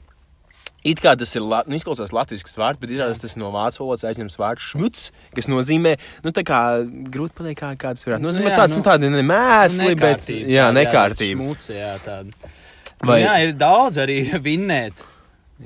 It 0.86 1.02
kā 1.02 1.16
tas 1.18 1.34
ir 1.34 1.42
nu, 1.42 1.74
izklausās 1.74 2.12
latviešu 2.14 2.60
vārds, 2.60 2.78
bet 2.78 2.92
izrādās 2.94 3.18
tas 3.18 3.34
no 3.36 3.50
vācu 3.50 3.82
valodas 3.82 4.06
aizņemts 4.06 4.38
vārds 4.38 4.68
šmuts, 4.70 5.08
kas 5.34 5.50
nozīmē, 5.50 5.96
nu, 6.22 6.30
tā 6.30 6.44
kā 6.46 6.60
grūti 6.86 7.34
pateikt, 7.34 7.58
kā, 7.58 7.72
kā 7.74 7.92
tas 7.98 8.06
varētu 8.06 8.24
nozīmēt. 8.28 8.54
jā, 8.54 8.60
Tāds, 8.62 8.76
nu, 8.78 8.84
nu, 8.84 8.86
tādi 8.86 9.10
nemēsli, 9.10 9.90
bet, 9.98 10.22
Nekārtība, 10.22 10.52
jā, 10.54 10.70
nekārtība. 10.78 11.42
Smuce, 11.42 11.74
jā, 11.74 11.92
tāda. 12.06 12.54
Vai... 13.02 13.20
Jā, 13.24 13.34
ir 13.42 13.56
daudz 13.58 13.98
arī 14.06 14.20
vinnēt. 14.46 15.02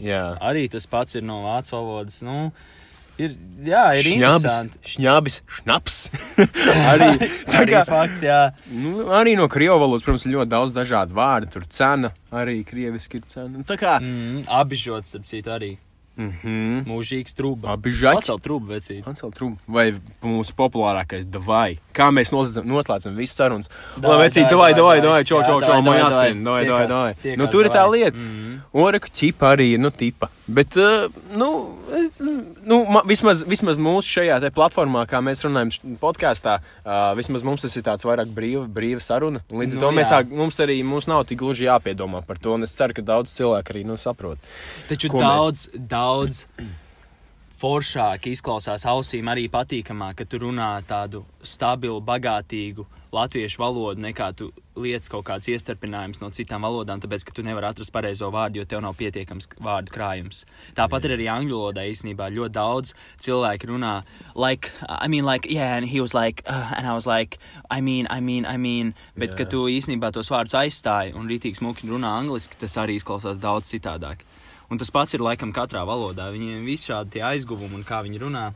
Jā. 0.01 0.23
Arī 0.41 0.69
tas 0.73 0.87
pats 0.89 1.19
ir 1.19 1.25
no 1.27 1.43
vācu 1.45 1.75
valodas. 1.77 2.23
Nu, 2.25 2.53
ir, 3.21 3.37
jā, 3.67 3.85
ir 3.99 4.07
Šņabis, 4.07 4.47
interesanti. 4.47 4.81
šņabis, 4.95 5.39
šnaps. 5.59 5.99
arī, 6.93 7.11
tā 7.53 7.63
kā, 7.73 7.85
fakts, 7.89 8.25
jā. 8.25 8.41
nu, 8.73 9.09
arī 9.13 9.37
no 9.39 9.49
krievu 9.53 9.79
valodas, 9.83 10.07
protams, 10.07 10.27
ir 10.27 10.39
ļoti 10.39 10.55
daudz 10.57 10.77
dažādu 10.77 11.19
vārdu. 11.19 11.53
Tur 11.53 11.69
cena 11.69 12.15
arī 12.33 12.63
krieviski 12.65 13.21
ir 13.21 13.29
cena. 13.29 13.53
Nu, 13.59 13.65
Tā 13.69 13.77
kā. 13.81 13.99
Mm, 14.01 14.45
apbižots, 14.49 15.13
starp 15.13 15.29
citu, 15.29 15.53
arī. 15.55 15.75
Mhm. 16.17 16.83
Mūžīgs. 16.85 17.33
Apbižaķi. 17.33 18.19
Pacelt 18.21 18.43
trūbu, 18.45 18.69
vecīt. 18.75 19.07
Ancel 19.09 19.33
Trump 19.33 19.61
vai 19.67 19.87
mūsu 20.21 20.53
populārākais 20.59 21.25
Davai. 21.25 21.79
Kā 21.97 22.11
mēs 22.13 22.35
noslēdzam, 22.35 23.17
visu 23.17 23.33
sarunas? 23.39 23.71
Lai 23.97 24.19
vecīt, 24.27 24.45
davai, 24.51 24.75
davai, 24.77 24.99
davai, 25.01 25.23
čau, 25.25 25.41
čau, 25.47 25.61
čau, 25.65 25.81
man 25.81 26.03
jāskrien, 26.03 26.45
davai, 26.45 26.67
davai, 26.69 26.85
davai. 26.91 27.37
Nu, 27.41 27.49
tur 27.49 27.65
ir 27.65 27.73
tā 27.73 27.87
lieta. 27.89 28.17
Mhm. 28.17 28.61
Oreku 28.73 29.11
ķipa 29.13 29.51
arī 29.53 29.67
ir, 29.75 29.81
nu, 29.83 29.91
tipa. 29.93 30.31
Bet, 30.49 30.77
uh, 30.81 31.13
nu, 31.37 31.49
es- 31.93 32.23
nu 32.65 32.79
ma, 32.89 33.03
vismaz, 33.05 33.43
vismaz 33.45 33.77
mūsu 33.77 34.09
šajā 34.17 34.39
platformā, 34.57 35.03
kā 35.11 35.21
mēs 35.21 35.45
runājam 35.45 35.97
podkāstā, 36.01 36.55
uh, 36.87 37.13
vismaz 37.19 37.45
mums 37.45 37.67
tas 37.67 37.77
ir 37.77 37.85
tāds 37.85 38.07
vairāk 38.09 38.33
brīva, 38.33 38.65
brīva 38.67 39.01
saruna. 39.05 39.43
Līdz 39.53 39.77
ar 39.77 39.81
Nu, 39.81 39.85
to 39.85 39.91
mēs 39.99 40.09
tā, 40.09 40.23
mums 40.31 40.57
arī 40.65 40.79
mums 40.85 41.07
nav 41.07 41.27
tik 41.29 41.39
gluži 41.45 41.69
jāpiedomā 41.69 42.25
par 42.27 42.39
to, 42.41 42.55
un 42.57 42.63
es 42.65 42.73
ceru, 42.77 42.97
ka 42.97 43.03
daudz 43.03 43.29
cilvēku 43.37 43.75
arī, 43.77 43.85
nu, 43.85 43.99
saprot. 44.01 44.39
Taču 44.89 45.13
daudz, 45.21 45.69
daudz 45.77 46.47
foršāk 47.63 48.27
izklausās 48.33 48.83
ausīm, 48.91 49.29
arī 49.31 49.47
patīkamāk, 49.53 50.19
ka 50.19 50.27
tu 50.27 50.41
runā 50.43 50.73
tādu 50.89 51.23
stabilu, 51.47 52.01
bagātīgu 52.03 52.87
latviešu 53.13 53.61
valodu, 53.61 54.01
nekā 54.03 54.31
tu 54.35 54.49
liec 54.83 55.05
kaut 55.13 55.27
kāds 55.29 55.47
iestarpinājums 55.53 56.23
no 56.23 56.31
citām 56.35 56.65
valodām, 56.65 56.99
tāpēc, 57.03 57.27
ka 57.29 57.35
tu 57.37 57.45
nevari 57.45 57.69
atrast 57.69 57.93
pareizo 57.95 58.31
vārdu, 58.33 58.63
jo 58.63 58.67
tev 58.67 58.81
nav 58.83 58.97
pietiekams 58.99 59.51
vārdu 59.63 59.93
krājums. 59.95 60.43
Tāpat 60.79 61.07
ir 61.07 61.15
arī 61.19 61.29
angļu 61.31 61.61
valodā 61.61 61.85
īstenībā 61.93 62.31
ļoti 62.33 62.57
daudz 62.57 62.95
cilvēku 63.23 63.71
runā, 63.75 63.95
like, 64.35 64.73
I 64.89 65.13
mean, 65.13 65.29
like, 65.29 65.47
yeah, 65.51 65.77
and 65.77 65.87
he 65.87 66.01
was 66.01 66.17
like, 66.17 66.43
uh, 66.47 66.73
and 66.77 66.89
I 66.89 66.97
was 66.97 67.07
like, 67.07 67.39
I 67.71 67.81
mean, 67.81 68.09
I 68.11 68.21
mean, 68.21 68.47
I 68.47 68.57
mean, 68.57 68.95
bet, 69.15 69.37
Jā. 69.37 69.45
ka 69.45 69.51
tu 69.55 69.69
īstenībā 69.71 70.11
tos 70.17 70.33
vārdus 70.33 70.57
aizstāji 70.59 71.15
un 71.15 71.29
rītīgi 71.31 71.61
smuki 71.61 71.93
runā 71.93 72.17
angliski, 72.25 72.59
tas 72.59 72.81
arī 72.81 72.99
izklausās 72.99 73.39
daudz 73.39 73.71
citādāk. 73.77 74.25
Un 74.73 74.81
tas 74.81 74.89
pats 74.89 75.13
ir 75.13 75.21
laikam 75.21 75.51
katrā 75.53 75.83
valodā. 75.85 76.31
Viņiem 76.33 76.63
ir 76.63 76.65
visādi 76.65 77.19
tie 77.19 77.25
aizguvumi 77.29 77.77
un 77.77 77.83
kā 77.85 78.01
viņi 78.07 78.23
runā. 78.23 78.47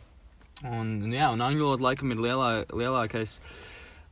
Un, 0.64 0.94
un, 1.04 1.10
jā, 1.12 1.28
un 1.34 1.42
angļu 1.44 1.66
valoda 1.66 1.84
laikam 1.90 2.14
ir 2.14 2.22
lielā, 2.24 2.48
lielākais, 2.72 3.34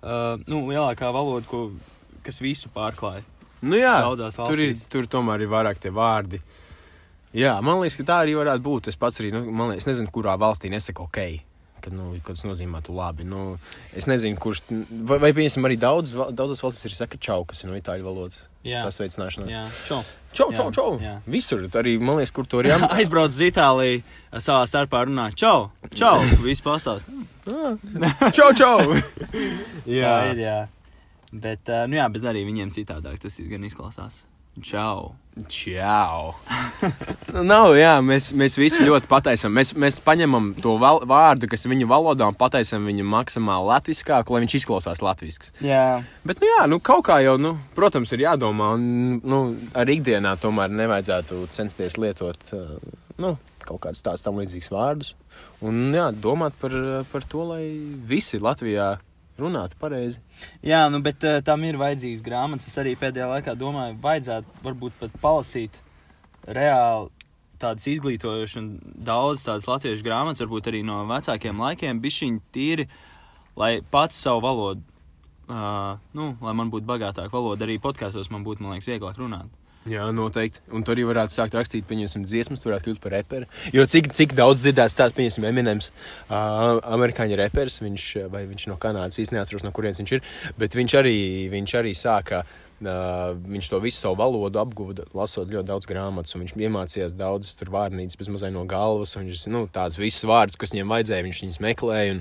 uh, 0.04 0.34
nu, 0.44 0.60
lielākā 0.68 1.08
valoda, 1.16 1.48
ko, 1.48 1.70
kas 2.26 2.42
visu 2.44 2.68
pārklāja. 2.74 3.24
Nu, 3.64 3.78
jā, 3.80 3.96
tur, 4.36 4.60
ir, 4.60 4.76
tur 4.92 5.08
tomēr 5.08 5.46
ir 5.46 5.48
vairāk 5.48 5.80
tie 5.80 5.94
vārdi. 5.94 6.42
Jā, 7.34 7.56
man 7.64 7.80
liekas, 7.80 7.96
ka 7.96 8.04
tā 8.12 8.20
arī 8.26 8.36
varētu 8.36 8.62
būt. 8.66 8.92
Es 8.92 9.00
pats 9.00 9.22
arī, 9.22 9.32
nu, 9.32 9.40
man 9.48 9.72
liekas, 9.72 9.88
nezinu, 9.88 10.12
kurā 10.12 10.36
valstī 10.38 10.68
nesaka 10.70 11.06
ok. 11.06 11.22
Kad, 11.84 11.92
nu, 11.92 12.14
kad 12.24 12.38
tas 12.38 12.46
nozīmē, 12.48 12.80
tu 12.86 12.94
labi. 12.96 13.26
Nu, 13.28 13.58
es 13.92 14.06
nezinu, 14.08 14.38
kurš. 14.40 14.62
Vai, 15.04 15.18
vai 15.20 15.32
piemēram, 15.36 15.66
arī 15.68 15.76
daudz, 15.82 16.14
daudzas 16.32 16.62
valstis 16.64 16.88
ir 16.88 16.94
saka 16.96 17.18
čau, 17.20 17.42
kas 17.44 17.60
ir 17.60 17.68
no 17.68 17.76
itāļu 17.76 18.06
valodas. 18.06 18.38
Jā. 18.64 18.80
Sasveicināšanās. 18.88 19.50
Jā, 19.52 19.64
čau. 19.84 19.98
Čau, 20.34 20.48
Jā, 20.50 20.56
čau, 20.56 20.70
čau. 20.74 20.86
jā. 20.98 21.12
Visur, 21.30 21.60
arī, 21.78 21.92
man 22.00 22.16
liekas, 22.18 22.32
kur 22.34 22.48
to 22.50 22.62
ir 22.64 22.70
jāmēģina. 22.72 22.96
Aizbrauc 23.04 23.30
uz 23.36 23.42
Itāliju, 23.44 24.00
savā 24.42 24.64
starpā 24.66 25.04
runā, 25.06 25.28
čau, 25.38 25.68
čau, 25.94 26.16
viss 26.42 26.64
pastāst. 26.64 27.06
čau, 28.34 28.48
čau. 28.56 28.80
Jā, 30.00 30.14
ir, 30.32 30.40
jā. 30.42 30.56
Bet, 31.34 31.68
uh, 31.68 31.84
nu 31.90 32.00
jā, 32.00 32.08
bet 32.14 32.24
arī 32.30 32.42
viņiem 32.48 32.72
citādāk 32.74 33.20
tas 33.22 33.36
gan 33.50 33.68
izklausās. 33.68 34.24
Čau. 34.62 35.14
Čau! 35.50 36.30
Nav, 37.50 37.72
jā, 37.74 37.96
mēs, 38.06 38.28
mēs 38.38 38.54
visi 38.54 38.84
ļoti 38.86 39.08
pateicam. 39.10 39.50
Mēs, 39.56 39.72
mēs 39.74 39.98
paņemam 40.06 40.52
to 40.62 40.76
val, 40.78 41.00
vārdu, 41.10 41.48
kas 41.50 41.66
viņu 41.66 41.88
valodā, 41.90 42.28
un 42.30 42.38
pateicam 42.38 42.86
viņu 42.86 43.06
maksimāli 43.10 43.66
latviskāku, 43.72 44.36
lai 44.36 44.44
viņš 44.44 44.54
izklausās 44.60 45.02
latvisks. 45.02 45.50
Jā. 45.64 46.04
Bet, 46.22 46.38
nu, 46.38 46.46
jā, 46.52 46.68
nu, 46.70 46.78
kaut 46.78 47.02
kā 47.08 47.18
jau, 47.24 47.34
nu, 47.42 47.56
protams, 47.74 48.14
ir 48.14 48.22
jādomā, 48.28 48.76
un 48.78 49.18
nu, 49.26 49.40
arī 49.74 49.98
ikdienā 49.98 50.36
tomēr 50.38 50.70
nevajadzētu 50.70 51.40
censties 51.54 51.98
lietot 51.98 52.54
uh, 52.54 52.78
nu, 53.18 53.34
kaut 53.66 53.82
kādus 53.88 54.04
tādus 54.06 54.22
tam 54.22 54.38
līdzīgus 54.38 54.70
vārdus. 54.70 55.14
Un, 55.66 55.88
jā, 55.96 56.12
domāt 56.14 56.54
par, 56.62 56.78
par 57.10 57.26
to, 57.26 57.42
lai 57.50 57.64
visi 58.06 58.38
Latvijā 58.38 58.94
runātu 59.40 59.78
pareizi. 59.80 60.20
Jā, 60.64 60.84
nu, 60.92 61.00
bet 61.04 61.24
uh, 61.26 61.40
tam 61.44 61.64
ir 61.66 61.78
vajadzīgs 61.80 62.22
grāmatas. 62.24 62.68
Es 62.70 62.78
arī 62.80 62.94
pēdējā 62.98 63.28
laikā 63.30 63.56
domāju, 63.58 63.98
vajadzētu 64.02 64.64
varbūt 64.64 64.96
pat 65.00 65.18
palasīt 65.22 65.80
reāli 66.44 67.10
tādas 67.62 67.86
izglītojošas 67.88 68.60
un 68.60 68.70
daudz 69.06 69.46
tādas 69.46 69.68
latviešu 69.70 70.04
grāmatas, 70.06 70.42
varbūt 70.44 70.70
arī 70.70 70.82
no 70.86 71.02
vecākiem 71.08 71.60
laikiem, 71.64 72.02
bišķiņi 72.02 72.42
tīri, 72.54 72.88
lai 73.60 73.78
pats 73.90 74.20
savu 74.26 74.42
valodu, 74.44 74.82
uh, 75.48 75.94
nu, 76.18 76.32
lai 76.44 76.56
man 76.58 76.72
būtu 76.74 76.88
bagātāka 76.88 77.32
valoda, 77.32 77.66
arī 77.66 77.78
podkāstos 77.82 78.30
man 78.34 78.46
būtu, 78.46 78.64
man 78.64 78.76
liekas, 78.76 78.90
vieglāk 78.90 79.20
runāt. 79.22 79.63
Jā, 79.84 80.06
noteikti. 80.16 80.62
Un 80.72 80.84
tur 80.84 80.96
arī 80.96 81.04
varētu 81.04 81.34
sākt 81.34 81.54
rakstīt, 81.58 81.84
pieņemsim, 81.88 82.22
dziesmas, 82.24 82.62
varētu 82.64 82.86
kļūt 82.86 83.00
par 83.02 83.12
reperu. 83.18 83.48
Jo 83.74 83.84
cik, 83.84 84.08
cik 84.16 84.32
daudz 84.38 84.62
dzirdēts 84.64 84.96
tāds, 84.96 85.16
pieņemsim, 85.16 85.44
Eminems, 85.50 85.90
uh, 86.30 86.80
amerikāņu 86.96 87.36
reperis, 87.42 87.82
viņš, 87.84 88.06
vai 88.32 88.46
viņš 88.48 88.68
no 88.70 88.78
Kanādas 88.80 89.20
īstenībā 89.20 89.42
neatceros, 89.42 89.66
no 89.66 89.74
kurienes 89.76 90.00
viņš 90.00 90.14
ir, 90.16 90.24
bet 90.56 90.78
viņš 90.78 90.96
arī, 91.02 91.18
viņš 91.52 91.76
arī 91.82 91.92
sāka. 92.00 92.40
Uh, 92.40 92.63
viņš 92.84 93.70
to 93.72 93.80
visu 93.82 94.00
savu 94.00 94.18
valodu 94.20 94.60
apguva, 94.60 95.06
lasot 95.16 95.50
ļoti 95.50 95.68
daudz 95.70 95.88
grāmatas, 95.88 96.34
un 96.34 96.44
viņš 96.44 96.56
iemācījās 96.56 97.14
daudzas 97.18 97.56
tur 97.60 97.70
vārnīcas, 97.74 98.18
bez 98.20 98.30
mazliet 98.32 98.54
no 98.54 98.64
galvas. 98.68 99.16
Viņš 99.18 99.46
nu, 99.52 99.64
tādus 99.72 100.00
visus 100.02 100.26
vārdus, 100.28 100.58
kas 100.60 100.74
viņam 100.74 100.92
vajadzēja, 100.94 101.26
viņš 101.28 101.40
viņus 101.44 101.62
meklēja. 101.64 102.16
Un, 102.16 102.20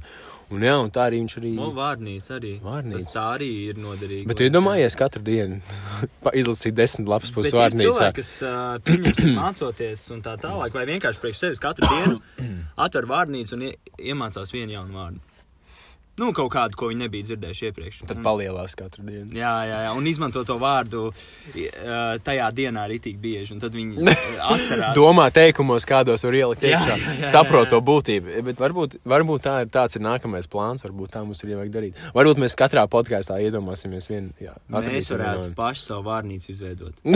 un, 0.53 0.63
jā, 0.67 0.75
un 0.83 0.93
tā 0.93 1.07
arī 1.09 1.19
viņš 1.23 1.35
arī. 1.41 1.51
Nu, 1.57 1.71
vārnīca 1.75 2.37
arī. 2.37 2.53
Vārnīca. 2.63 3.01
Tas 3.01 3.17
tā 3.17 3.25
arī 3.39 3.49
ir 3.71 3.81
noderīga. 3.83 4.29
Bet 4.31 4.45
iedomājies, 4.47 4.97
katru 4.99 5.23
dienu 5.25 5.59
izlasīt 6.41 6.77
desmit 6.79 7.11
lapas 7.11 7.33
puses 7.35 7.57
vārnīcā. 7.57 7.89
cilvēki, 7.89 8.21
kas 8.21 8.31
uh, 8.47 8.79
pieņemsim 8.87 9.35
mācoties 9.41 10.07
un 10.15 10.23
tā 10.25 10.37
tālāk, 10.41 10.77
vai 10.77 10.87
vienkārši 10.93 11.23
priekš 11.23 11.45
sevis 11.45 11.63
katru 11.63 11.91
dienu 11.91 12.23
atver 12.87 13.09
vārnīcu 13.09 13.57
un 13.59 13.69
ie, 13.69 13.75
iemācās 14.13 14.55
vienu 14.55 14.77
jaunu 14.77 14.99
vārdu. 15.01 15.32
Nu, 16.21 16.27
kaut 16.37 16.51
kādu, 16.53 16.77
ko 16.77 16.91
viņi 16.91 17.07
nebija 17.07 17.25
dzirdējuši 17.25 17.65
iepriekš. 17.71 17.95
Tad 18.05 18.19
Un- 18.19 18.25
palielās 18.27 18.75
katru 18.77 19.01
dienu. 19.07 19.31
Jā, 19.33 19.53
jā, 19.65 19.77
jā, 19.87 19.93
un 19.97 20.05
izmanto 20.05 20.43
to 20.45 20.59
vārdu 20.61 21.07
tajā 22.23 22.49
dienā 22.53 22.83
arī 22.85 22.99
tik 23.01 23.17
bieži, 23.23 23.57
tad 23.61 23.73
viņi 23.73 24.03
atcerās. 24.53 24.93
Domā 24.97 25.25
teikumos, 25.33 25.87
kādos 25.89 26.21
var 26.27 26.37
ielikt 26.37 26.67
iekšā. 26.69 27.27
Saprot 27.33 27.71
to 27.73 27.81
būtību. 27.81 28.43
Bet 28.45 28.61
varbūt, 28.61 28.99
varbūt 29.09 29.45
tā 29.47 29.55
ir, 29.65 29.71
tāds 29.73 29.97
ir 29.97 30.05
nākamais 30.05 30.45
plāns. 30.45 30.85
Varbūt 30.85 31.15
tā 31.17 31.25
mums 31.25 31.41
ir 31.47 31.55
jāvajag 31.55 31.73
darīt. 31.79 32.05
Varbūt 32.13 32.43
mēs 32.45 32.57
katrā 32.61 32.85
podkāstā 32.93 33.39
iedomāsimies 33.47 34.11
vienu. 34.13 34.29
Jā, 34.43 34.53
Mēs 34.69 35.09
varētu 35.09 35.47
vienu. 35.47 35.57
paši 35.57 35.87
savu 35.89 36.05
vārnīcu 36.11 36.53
izveidot. 36.53 36.93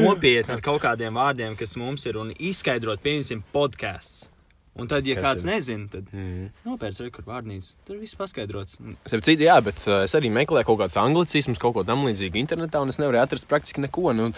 Nopietni 0.00 0.54
ar 0.56 0.62
kaut 0.64 0.80
kādiem 0.82 1.14
vārdiem, 1.18 1.54
kas 1.58 1.76
mums 1.78 2.06
ir, 2.08 2.16
un 2.18 2.30
izskaidrot, 2.34 2.98
pieņemsim, 3.04 3.42
podkāsts. 3.54 4.30
Un 4.76 4.88
tad, 4.90 5.06
ja 5.08 5.14
Kas 5.16 5.24
kāds 5.24 5.44
ir? 5.44 5.50
nezina, 5.54 5.86
tad 5.90 6.08
Mhm. 6.12 6.48
nopērts 6.66 7.00
rekordu 7.00 7.30
vārnīcu. 7.30 7.74
Tur 7.86 7.96
viss 7.96 8.14
paskaidrots. 8.14 8.76
Starp 9.06 9.22
citu, 9.24 9.46
jā, 9.46 9.56
bet 9.64 9.78
uh, 9.88 10.02
es 10.04 10.12
arī 10.14 10.28
meklēju 10.30 10.66
kaut 10.68 10.80
kādus 10.82 10.98
anglicismus, 11.00 11.58
kaut 11.62 11.74
ko 11.78 11.84
tamlīdzīgu 11.84 12.36
internetā, 12.42 12.82
un 12.82 12.88
es 12.92 12.98
nevarēju 13.00 13.22
atrast 13.24 13.48
praktiski 13.48 13.80
neko. 13.80 14.12
Nu, 14.12 14.32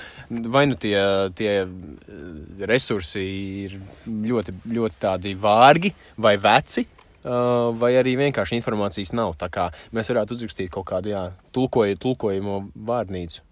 vai 0.48 0.66
nu 0.66 0.74
tie, 0.78 0.94
tie 1.34 1.64
uh, 1.64 2.68
resursi 2.70 3.24
ir 3.64 3.80
ļoti, 4.06 4.54
ļoti 4.70 5.00
tādi 5.02 5.34
vārgi 5.34 5.92
vai 6.16 6.36
veci. 6.36 6.86
Uh, 7.28 7.74
vai 7.74 7.90
arī 7.98 8.14
vienkārši 8.16 8.54
informācijas 8.56 9.10
nav. 9.12 9.34
Mēs 9.92 10.08
varētu 10.08 10.36
uzrakstīt 10.38 10.70
kaut 10.70 10.86
kādu 10.86 11.10
jā, 11.10 11.24
tulkoju, 11.52 11.98
tulkojumu 11.98 12.70
vārnīcu. 12.86 13.42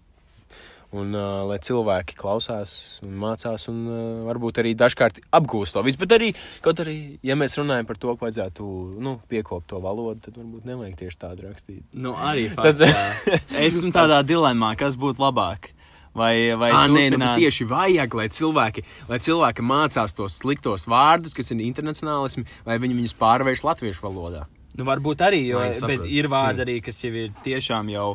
Un, 0.95 1.09
uh, 1.11 1.41
lai 1.43 1.57
cilvēki 1.59 2.15
klausās 2.15 2.73
un 3.03 3.17
mācās, 3.19 3.65
un 3.67 3.79
uh, 3.91 3.95
varbūt 4.29 4.61
arī 4.61 4.71
dažkārt 4.79 5.17
apgūst 5.35 5.75
to 5.75 5.81
visu. 5.83 5.99
Bet 5.99 6.13
arī, 6.15 6.29
kaut 6.63 6.79
arī, 6.79 6.93
ja 7.27 7.35
mēs 7.35 7.57
runājam 7.59 7.89
par 7.89 7.99
to, 7.99 8.13
ka 8.15 8.23
vajadzētu 8.23 8.67
nu, 9.03 9.17
piekopt 9.27 9.67
to 9.73 9.81
valodu, 9.83 10.21
tad 10.29 10.37
varbūt 10.39 10.69
nevajag 10.69 10.95
tieši 11.01 11.19
tādu 11.25 11.49
rakstīt. 11.49 11.81
Nu, 11.91 12.13
arī 12.15 12.45
Tad- 12.55 12.79
fakts, 12.79 12.87
jā. 13.27 13.41
Esmu 13.67 13.91
tādā 13.95 14.21
dilemā, 14.23 14.77
kas 14.79 14.95
būtu 14.95 15.19
labāk. 15.25 15.73
Vai, 16.17 16.55
vai 16.57 16.71
Ah, 16.73 16.87
nē, 16.89 17.11
nu, 17.13 17.25
tieši 17.37 17.67
vajag, 17.69 18.15
lai 18.17 18.29
cilvēki, 18.33 18.81
lai 19.11 19.19
cilvēki 19.21 19.61
mācās 19.61 20.15
tos 20.17 20.39
sliktos 20.39 20.87
vārdus, 20.89 21.35
kas 21.37 21.51
ir 21.53 21.59
internacionālismi, 21.67 22.47
lai 22.65 22.79
viņi 22.81 22.95
viņus 23.03 23.13
pārvērš 23.19 23.61
latviešu 23.67 24.07
valodā. 24.07 24.47
Nu, 24.79 24.87
varbūt 24.87 25.21
arī, 25.27 25.43
jo, 25.51 25.61
bet 25.85 26.07
ir 26.09 26.31
vārdi 26.31 26.63
arī, 26.63 26.79
kas 26.85 27.03
jau 27.03 27.11
ir 27.11 27.35
tiešām 27.45 27.91
jau 27.93 28.07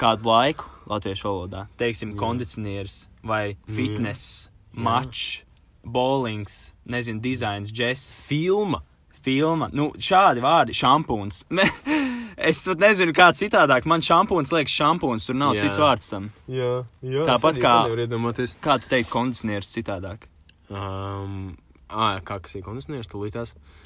kādu 0.00 0.30
laiku 0.30 0.66
latviešu 0.90 1.28
valodā. 1.28 1.66
Teiksim, 1.80 2.14
kondicionieris 2.18 3.06
vai 3.26 3.56
fitness, 3.68 4.48
mačs, 4.72 5.42
bowlings, 5.84 6.74
nezinu, 6.86 7.20
dizains, 7.22 7.72
džeks, 7.72 8.20
Filma. 8.26 8.82
filma. 9.26 9.70
Nu, 9.74 9.90
šādi 9.98 10.42
vārdi, 10.44 10.76
šampūns. 10.76 11.44
es 12.50 12.62
pat 12.68 12.82
nezinu, 12.82 13.14
kā 13.16 13.32
citādāk. 13.34 13.88
Man 13.90 14.04
šampūns 14.06 14.54
liekas 14.54 14.74
šampūns, 14.76 15.26
tur 15.26 15.38
nav 15.38 15.56
Jā. 15.56 15.66
Cits 15.66 15.82
vārds 15.82 16.12
tam. 16.12 16.30
Jā, 16.50 16.84
jā 17.02 17.26
Tāpat 17.26 17.58
kā-. 17.62 17.80
Kā 18.62 18.78
tu 18.78 18.92
teiksi, 18.92 19.10
kondicionieris 19.10 19.72
citādāk? 19.74 20.28
Um, 20.70 21.56
ā, 21.90 22.16
kā 22.26 22.38
kas 22.42 22.58
ir 22.58 22.66
kondicionieris, 22.66 23.10
tūlītās? 23.10 23.54
Uh, 23.56 23.85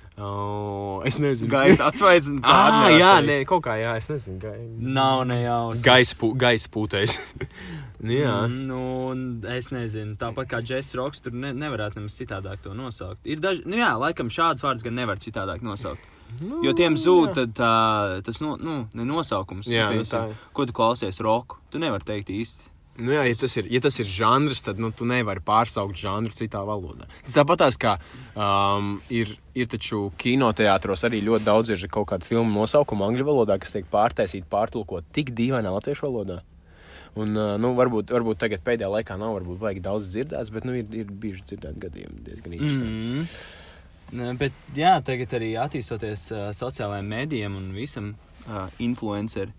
es 1.06 1.16
nezinu. 1.22 1.48
Gaisa 1.52 1.86
atsvaidzina. 1.88 2.40
Ah, 2.50 2.88
jā, 2.92 3.12
nē, 3.24 3.38
kaut 3.48 3.62
kā, 3.64 3.76
jā, 3.80 3.94
es 4.00 4.10
nezinu. 4.10 4.38
Gai... 4.42 4.56
Nav 4.98 5.22
nejausmas. 5.30 5.84
Gaisa, 5.86 6.16
pū, 6.20 6.32
gaisa 6.36 6.68
pūtais. 6.72 7.16
Nu, 8.00 8.12
jā. 8.22 8.34
Mm, 8.50 8.66
Nu, 8.68 9.46
es 9.54 9.70
nezinu, 9.72 10.16
tāpat 10.20 10.50
kā 10.50 10.60
Jess 10.66 10.96
Roks, 10.98 11.22
tur 11.24 11.36
ne, 11.36 11.54
nevarētu 11.56 12.00
nemaz 12.00 12.18
citādāk 12.20 12.60
to 12.64 12.74
nosaukt. 12.76 13.22
Ir 13.24 13.40
daži, 13.40 13.64
nu 13.70 13.80
jā, 13.80 13.92
laikam 14.00 14.32
šāds 14.32 14.66
vārds 14.66 14.84
gan 14.86 14.98
nevar 14.98 15.22
citādāk 15.22 15.64
nosaukt. 15.64 16.04
Nu, 16.38 16.60
Jo 16.62 16.74
tiem 16.78 16.94
zūd 17.00 17.32
tad, 17.34 17.54
tā, 17.58 17.70
tas 18.26 18.38
no, 18.44 18.54
nu, 18.60 18.84
ne 18.94 19.06
nosaukums. 19.08 19.66
Jā, 19.70 19.88
nu 19.96 20.04
tā. 20.06 20.28
Ko 20.54 20.66
tu 20.68 20.76
klausies 20.76 21.18
roku? 21.24 21.58
Tu 21.72 21.80
nevari 21.82 22.06
teikt 22.06 22.30
īsti. 22.30 22.70
Nu, 23.00 23.12
jā, 23.14 23.24
ja 23.28 23.36
tas 23.40 23.56
ir, 23.60 23.68
ja 23.72 23.80
tas 23.82 23.96
ir 24.02 24.08
žanrs, 24.08 24.64
tad 24.66 24.80
nu, 24.82 24.90
tu 24.96 25.06
nevari 25.08 25.42
pārsaukt 25.44 25.98
žanru 25.98 26.34
citā 26.36 26.60
valodā. 26.66 27.08
Tas 27.24 27.38
tāpat 27.38 27.62
tās, 27.62 27.78
kā 27.80 27.96
um, 28.34 28.98
ir, 29.12 29.32
ir 29.56 29.70
taču 29.72 30.08
kinoteātros 30.20 31.06
arī 31.08 31.22
ļoti 31.26 31.46
daudz 31.46 31.72
ir 31.74 31.86
kaut 31.92 32.10
kāda 32.12 32.28
filmu 32.28 32.52
nosaukuma 32.60 33.08
angļu 33.08 33.26
valodā, 33.30 33.56
kas 33.62 33.76
tiek 33.76 33.88
pārtaisīta, 33.92 34.48
pārtulkot 34.52 35.08
tik 35.16 35.32
dīvainā 35.38 35.72
latviešu 35.76 36.08
valodā. 36.08 36.40
Un, 37.18 37.32
uh, 37.34 37.56
nu, 37.58 37.72
varbūt, 37.78 38.12
varbūt 38.14 38.38
tagad 38.38 38.62
pēdējā 38.66 38.90
laikā 38.92 39.16
nav 39.18 39.34
varbūt, 39.40 39.58
baigi 39.62 39.82
daudz 39.82 40.12
dzirdēts, 40.12 40.52
bet 40.54 40.68
nu, 40.68 40.76
ir, 40.78 40.86
ir 40.94 41.08
bijuši 41.10 41.48
dzirdēti 41.48 41.82
gadījumi 41.86 42.22
diezgan 42.28 42.54
interesanti. 42.54 42.92
Mm. 42.92 43.24
Mm. 43.24 43.58
Ne, 44.10 44.32
Bet, 44.38 44.54
jā, 44.74 44.96
tagad 45.06 45.34
arī 45.38 45.52
attīstoties 45.58 46.28
uh, 46.34 46.44
sociālajiem 46.56 47.10
mēdījiem 47.14 47.56
un 47.58 47.70
visam 47.74 48.12
uh, 48.12 48.66
influencerim. 48.82 49.54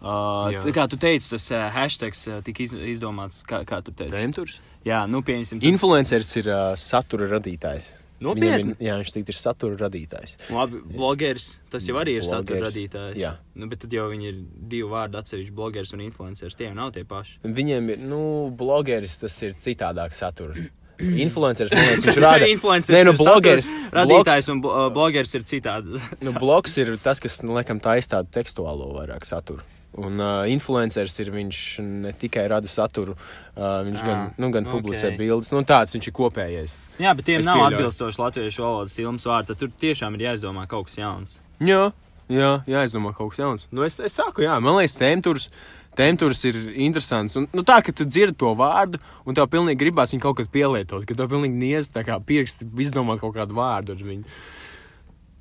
Uh, 0.00 0.48
tā 0.64 0.72
kā 0.72 0.86
tu 0.88 0.96
teici, 0.96 1.28
tas 1.34 1.44
uh, 1.52 1.66
hashtags 1.74 2.22
uh, 2.30 2.38
tika 2.46 2.62
iz, 2.64 2.72
izdomāts, 2.96 3.42
kā, 3.44 3.62
kā 3.68 3.82
tu 3.84 3.92
teici. 3.92 4.14
Temturs. 4.16 4.54
Jā, 4.88 5.02
nu, 5.10 5.20
pieņemsim, 5.20 5.60
tu- 5.60 5.68
Influenceris 5.68 6.30
ir 6.40 6.48
uh, 6.48 6.70
satura 6.80 7.28
radītājs. 7.34 7.90
Nopietni? 8.20 8.74
Ir, 8.76 8.80
jā, 8.84 8.94
viņš 9.00 9.12
teikt, 9.14 9.30
ir 9.32 9.36
satura 9.40 9.76
radītājs. 9.80 10.34
Labi, 10.52 10.80
blogeris. 10.92 11.46
Tas 11.72 11.86
jau 11.88 11.96
arī 12.00 12.18
ir 12.18 12.24
satura 12.28 12.58
Blogeris, 12.58 12.66
radītājs. 12.74 13.14
jā. 13.16 13.30
Nu, 13.56 13.68
bet 13.70 13.80
tad 13.84 13.92
jau 13.96 14.08
viņi 14.10 14.26
ir 14.28 14.42
divi 14.72 14.88
vārdi 14.90 15.16
atsevišķi- 15.20 15.54
blogeris 15.60 15.94
un 15.96 16.02
influenceris. 16.04 16.56
Tie 16.58 16.66
jau 16.68 16.74
nav 16.76 16.90
tie 16.96 17.04
paši. 17.08 17.38
Viņiem 17.44 17.88
ir, 17.94 18.02
nu, 18.04 18.20
blogeris 18.52 19.16
tas 19.22 19.36
ir 19.42 19.56
citādāk 19.56 20.12
satura. 20.16 20.52
Influenceris, 21.00 21.72
man 21.72 21.86
liekas, 21.88 22.04
viņš 22.10 22.20
rāda. 22.20 22.48
influenceris 22.52 22.98
Nē, 22.98 23.04
nu, 23.08 23.16
blogeris. 23.16 23.68
satura 23.72 24.02
radītājs 24.02 24.50
un 24.52 24.60
blo 24.60 24.74
uh, 24.76 24.90
blogeris 24.92 25.32
ir 25.40 25.46
citādi. 25.48 26.00
Nu, 26.20 26.34
bloks 26.36 26.76
ir 26.76 26.92
tas, 27.00 27.20
kas, 27.24 27.40
nu, 27.44 27.54
laikam, 27.56 27.80
taisa 27.80 28.18
tādu 28.18 28.28
tekstuālo 28.36 28.92
vairāk 29.00 29.24
saturu. 29.24 29.64
Un 29.98 30.20
uh, 30.22 30.44
influenceris 30.46 31.16
ir 31.18 31.32
viņš 31.34 31.60
ne 31.82 32.12
tikai 32.14 32.44
rada 32.52 32.68
saturu, 32.70 33.16
uh, 33.16 33.80
viņš 33.88 34.02
Ah, 34.04 34.06
gan, 34.06 34.20
nu, 34.38 34.50
gan 34.54 34.68
publicē 34.70 35.10
bildes. 35.18 35.50
Nu, 35.50 35.64
tāds 35.66 35.96
viņš 35.96 36.06
ir 36.06 36.14
kopējais. 36.14 36.76
Jā, 37.02 37.10
bet 37.18 37.26
tiem 37.26 37.40
Es 37.42 37.48
nav 37.48 37.58
pieļauju. 37.58 37.74
atbilstoši 37.80 38.22
latviešu 38.22 38.62
valodas 38.62 38.94
filmas 38.94 39.26
vārdi. 39.26 39.50
Tad 39.50 39.58
tur 39.64 39.72
tiešām 39.82 40.14
ir 40.14 40.28
jāizdomā 40.28 40.68
kaut 40.70 40.86
kas 40.86 40.94
jauns. 41.00 41.40
Jā, 41.58 41.90
jā, 42.30 42.52
jā 42.70 42.84
izdomā 42.86 43.10
kaut 43.18 43.32
kas 43.34 43.42
jauns. 43.42 43.66
Nu, 43.74 43.82
es, 43.82 43.98
es 43.98 44.14
saku, 44.14 44.46
jā, 44.46 44.54
man 44.62 44.78
liekas, 44.78 44.94
tēmturs. 45.02 45.50
Tēmturs 45.98 46.44
ir 46.46 46.56
interesants. 46.86 47.34
Un, 47.36 47.48
nu, 47.50 47.66
tā, 47.66 47.80
ka 47.82 47.90
tu 47.90 48.06
dzirdi 48.06 48.38
to 48.38 48.54
vārdu, 48.54 49.00
un 49.26 49.34
tev 49.34 49.50
pilnīgi 49.50 49.80
gribās 49.82 50.14
viņu 50.14 50.22
kaut 50.22 50.38
kad 50.38 50.52
pielietot, 50.54 51.02
ka 51.02 51.18
tev 51.18 51.26
pilnīgi 51.34 51.58
niez 51.58 51.90
tā 51.90 52.06
kā 52.06 52.14
pirksti 52.22 52.70
izdomāt 52.78 53.18
kaut 53.24 53.34
kādu 53.34 53.58
vārdu 53.58 53.98
ar 53.98 54.06
viņu. 54.06 54.22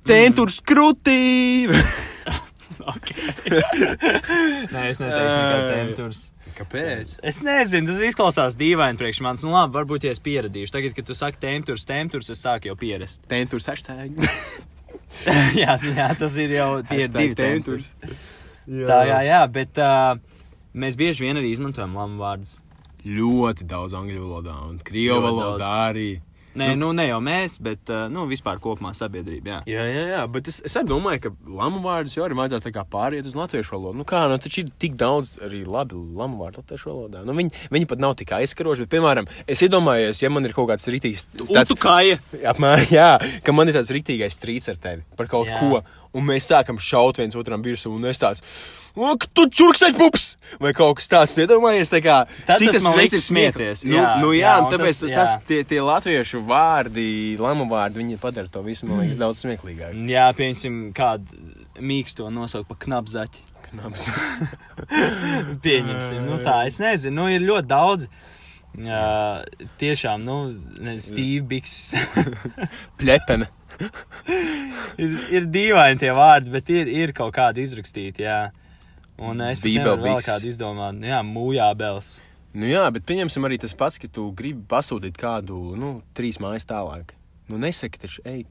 Tēmturs 0.10 0.58
krūtī! 0.66 1.70
Nē, 4.74 4.84
es 4.90 5.02
neteikšu 5.02 5.40
nekādu 5.40 5.96
tur. 5.98 6.14
Kāpēc? 6.60 7.14
Es 7.24 7.40
nezinu, 7.46 7.88
tas 7.92 8.02
izklausās 8.04 8.58
dīvaini 8.60 9.00
priekš 9.00 9.22
manis. 9.24 9.46
Nu, 9.46 9.54
labi, 9.54 9.76
varbūt 9.78 10.08
ja 10.08 10.14
es 10.16 10.22
pieradīšu. 10.24 10.74
Tagad, 10.76 10.96
kad 10.98 11.08
tu 11.08 11.16
saki 11.16 11.40
tēmturs, 11.44 11.86
tēmturs, 11.88 12.32
es 12.34 12.42
sāku 12.44 12.72
jau 12.72 12.76
pierast. 12.80 13.22
Tēmturs 13.32 13.68
hashtag. 13.70 14.18
jā, 15.62 15.78
jā, 15.78 16.10
tas 16.20 16.36
ir 16.42 16.56
jau 16.58 16.72
tie 16.88 17.06
ir 17.06 17.14
divi 17.14 17.38
tēmturs. 17.38 17.94
Tā, 18.70 19.00
jā, 19.10 19.22
jā, 19.26 19.44
bet 19.54 19.80
uh, 19.82 20.18
mēs 20.78 20.98
bieži 21.00 21.26
vien 21.26 21.40
arī 21.40 21.54
izmantojam 21.56 21.96
lamu 21.98 22.20
vārdus. 22.22 22.60
Ļoti 23.08 23.66
daudz 23.70 23.96
angļu 23.96 24.26
valodā 24.26 24.58
un 24.68 24.82
krievu 24.84 25.22
valodā 25.24 25.64
daudz. 25.64 26.29
Nē, 26.58 26.72
nu, 26.80 26.90
ne 26.98 27.06
jau 27.10 27.20
mēs, 27.24 27.60
bet 27.62 27.92
uh, 27.94 28.08
nu, 28.12 28.26
vispār 28.30 28.62
kopumā 28.64 28.94
sabiedrība. 28.98 29.52
Jā. 29.52 29.60
Jā, 29.70 29.86
jā, 29.86 30.06
jā, 30.16 30.24
bet 30.34 30.50
es, 30.50 30.60
es 30.66 30.78
domāju, 30.88 31.22
ka 31.28 31.32
lamu 31.60 31.82
vārdus 31.84 32.16
jau 32.18 32.26
arī 32.26 32.38
vajadzētu 32.40 32.74
kā 32.74 32.86
pāriet 32.90 33.28
uz 33.30 33.38
latviešu 33.38 33.76
valodu. 33.76 34.00
Nu 34.02 34.08
kā, 34.10 34.24
nu 34.32 34.40
taču 34.42 34.64
ir 34.64 34.74
tik 34.82 34.98
daudz 35.00 35.36
arī 35.46 35.62
labi 35.68 36.00
lamu 36.18 36.42
vārdu 36.42 36.64
latviešu 36.64 36.90
valodā. 36.90 37.24
Nu, 37.28 37.36
viņi, 37.38 37.54
viņi 37.74 37.90
pat 37.92 38.02
nav 38.02 38.18
tik 38.20 38.34
aizskaroši, 38.40 38.86
bet, 38.88 38.94
piemēram, 38.96 39.30
es 39.46 39.64
iedomājos, 39.66 40.24
ja 40.24 40.34
man 40.34 40.50
ir 40.50 40.56
kaut 40.58 40.72
kāds 40.72 40.90
rītīgs, 40.90 41.28
tāds, 41.44 41.76
kāja. 41.80 42.20
apmēram, 42.54 42.90
jā, 43.00 43.12
ka 43.46 43.56
man 43.56 43.70
ir 43.70 43.78
tāds 43.78 43.94
rītīgais 43.94 44.40
strīds 44.40 44.72
ar 44.74 44.82
tevi 44.82 45.06
par 45.20 45.30
kaut 45.32 45.50
Jā. 45.52 45.60
ko, 45.60 45.84
un 46.18 46.26
mēs 46.26 46.48
sākam 46.50 46.80
šaut 46.82 47.20
viens 47.22 47.36
otram 47.38 47.62
virsū, 47.66 47.92
un 47.94 48.06
es 48.10 48.22
tāds. 48.22 48.42
Ak, 49.00 49.28
tu 49.38 49.46
čurksteņš 49.48 49.96
pups! 49.96 50.24
Vai 50.60 50.72
kaut 50.76 50.98
kas 51.00 51.08
tāds, 51.08 51.36
iedomājies, 51.40 51.92
tā 51.94 52.02
kā. 52.04 52.16
Tad 52.48 52.60
cik 52.60 52.74
tas 52.74 52.84
man 52.84 52.98
liktu 52.98 53.20
ir 53.20 53.24
smieties, 53.24 53.84
Nu, 53.86 53.96
jā, 53.96 54.08
nu 54.20 54.32
jā, 54.34 54.42
jā, 54.42 54.54
un 54.60 54.72
tāpēc 54.74 54.98
tas- 54.98 55.04
tas, 55.04 55.14
tas 55.14 55.36
jā. 55.38 55.44
tie, 55.48 55.60
tie 55.70 55.84
latviešu 55.86 56.42
vārdi, 56.50 57.06
lamu 57.40 57.70
vārdi, 57.70 58.02
viņi 58.02 58.18
padara 58.20 58.50
to 58.52 58.64
visu, 58.66 58.90
man 58.90 59.04
liekas, 59.06 59.20
daudz 59.24 59.46
smieklīgāk. 59.46 59.94
Jā, 60.10 60.26
pieņemsim, 60.36 60.82
kādu 60.98 61.38
mīksto 61.80 62.28
nosaukt 62.34 62.68
par 62.74 62.82
knapzaķi. 62.88 63.46
Knabs. 63.70 64.10
Pieņemsim, 65.64 66.26
nu 66.26 66.40
tā, 66.44 66.64
es 66.70 66.80
nezinu, 66.82 67.22
nu 67.22 67.30
ir 67.32 67.46
ļoti 67.46 67.70
daudz. 67.70 68.10
Uh, 68.80 69.42
tiešām, 69.82 70.22
nu, 70.26 70.36
Steve 71.02 71.42
Bigs. 71.50 71.94
Plepene. 73.02 73.48
ir, 75.04 75.20
ir 75.34 75.46
dīvaini 75.50 76.02
tie 76.02 76.12
vārdi, 76.16 76.52
bet 76.54 76.72
ir, 76.74 76.90
ir 76.92 77.14
kaut 77.16 77.34
kādi 77.36 77.64
izrakstīti, 77.66 78.26
jā. 78.28 78.50
Un 79.20 79.44
es 79.44 79.60
vēl 79.60 79.82
Bībelbiks. 79.82 80.28
kādu 80.30 80.48
izdomāt, 80.48 80.96
nu, 80.96 81.10
jā, 81.10 81.20
mūjābels. 81.28 82.18
Nu 82.56 82.70
jā, 82.70 82.86
bet 82.94 83.06
pieņemsim 83.08 83.46
arī 83.46 83.60
tas 83.62 83.76
pats, 83.78 84.00
ka 84.02 84.08
tu 84.12 84.30
gribi 84.36 84.64
pasūtīt 84.70 85.20
kādu, 85.20 85.60
nu, 85.78 86.00
trīs 86.18 86.40
mājas 86.42 86.66
tālāk. 86.70 87.14
Nu, 87.50 87.60
nesaki, 87.62 88.00
taču, 88.02 88.24
ej, 88.30 88.46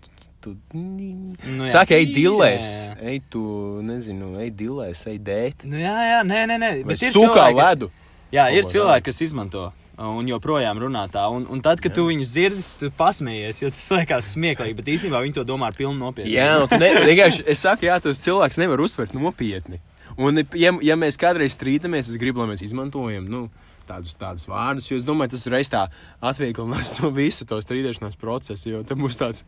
tu. 0.44 0.54
Nu, 0.74 1.64
jā. 1.64 1.72
Saka, 1.72 1.96
ej, 1.96 2.10
dilēs. 2.14 2.68
Ej, 3.00 3.22
tu, 3.32 3.42
nezinu, 3.86 4.34
ej, 4.42 4.52
dilēs, 4.58 5.02
ej, 5.10 5.18
dēt. 5.24 5.64
Nu, 5.66 5.80
jā, 5.80 5.96
jā, 6.12 6.20
nē, 6.26 6.44
nē, 6.50 6.60
nē. 6.62 6.70
Bet 6.86 7.02
ir 7.02 7.14
sūkā 7.14 7.48
ledu. 7.54 7.90
Jā, 8.34 8.50
ir 8.52 8.68
cilvēki, 8.68 9.08
kas 9.08 9.22
izmanto 9.24 9.70
un 9.98 10.28
joprojām 10.30 10.78
runā 10.78 11.04
tā. 11.12 11.24
Un, 11.34 11.46
un 11.50 11.62
tad, 11.64 11.82
kad 11.82 11.92
jā. 11.92 11.98
tu 11.98 12.06
viņus 12.08 12.32
dzirdi, 12.34 12.64
tu 12.80 12.90
pasmējies, 12.98 13.62
jo 13.64 13.70
tas 13.74 13.86
liekas 13.96 14.32
smieklīgi, 14.36 14.76
bet 14.78 14.90
īstenībā 14.94 15.22
viņi 15.24 15.38
to 15.40 15.46
domā 15.48 15.72
ar 15.72 15.78
pilnu 15.78 15.98
nopietnu. 15.98 16.30
Jā, 16.32 16.50
un 16.62 16.70
tu 16.70 16.78
ne, 16.80 16.92
vienkārši, 17.08 17.46
es 17.50 17.64
saku, 17.66 17.88
jā, 17.88 17.98
tos 18.02 18.22
cilvēks 18.22 18.60
nevar 18.62 18.82
uztvert 18.84 19.16
nopietni. 19.16 19.80
Un, 20.18 20.42
ja, 20.58 20.72
ja 20.82 20.98
mēs 20.98 21.18
kādreiz 21.18 21.54
strīdamies, 21.54 22.10
es 22.10 22.18
gribu, 22.18 22.42
lai 22.42 22.52
mēs 22.52 22.64
izmantojam 22.66 23.26
nu, 23.30 23.44
tādus, 23.88 24.14
tādus 24.18 24.46
vārdus, 24.50 24.88
jo 24.90 24.98
es 24.98 25.06
domāju, 25.06 25.36
tas 25.36 25.46
reiz 25.50 25.70
tā 25.72 25.84
atvieglinās 26.30 26.96
no 26.98 27.12
visu 27.14 27.46
to 27.48 27.58
strīdēšanās 27.62 28.18
procesu. 28.20 28.68
Jo 28.72 28.82
tam 28.86 29.02
būs 29.06 29.18
tāds, 29.20 29.46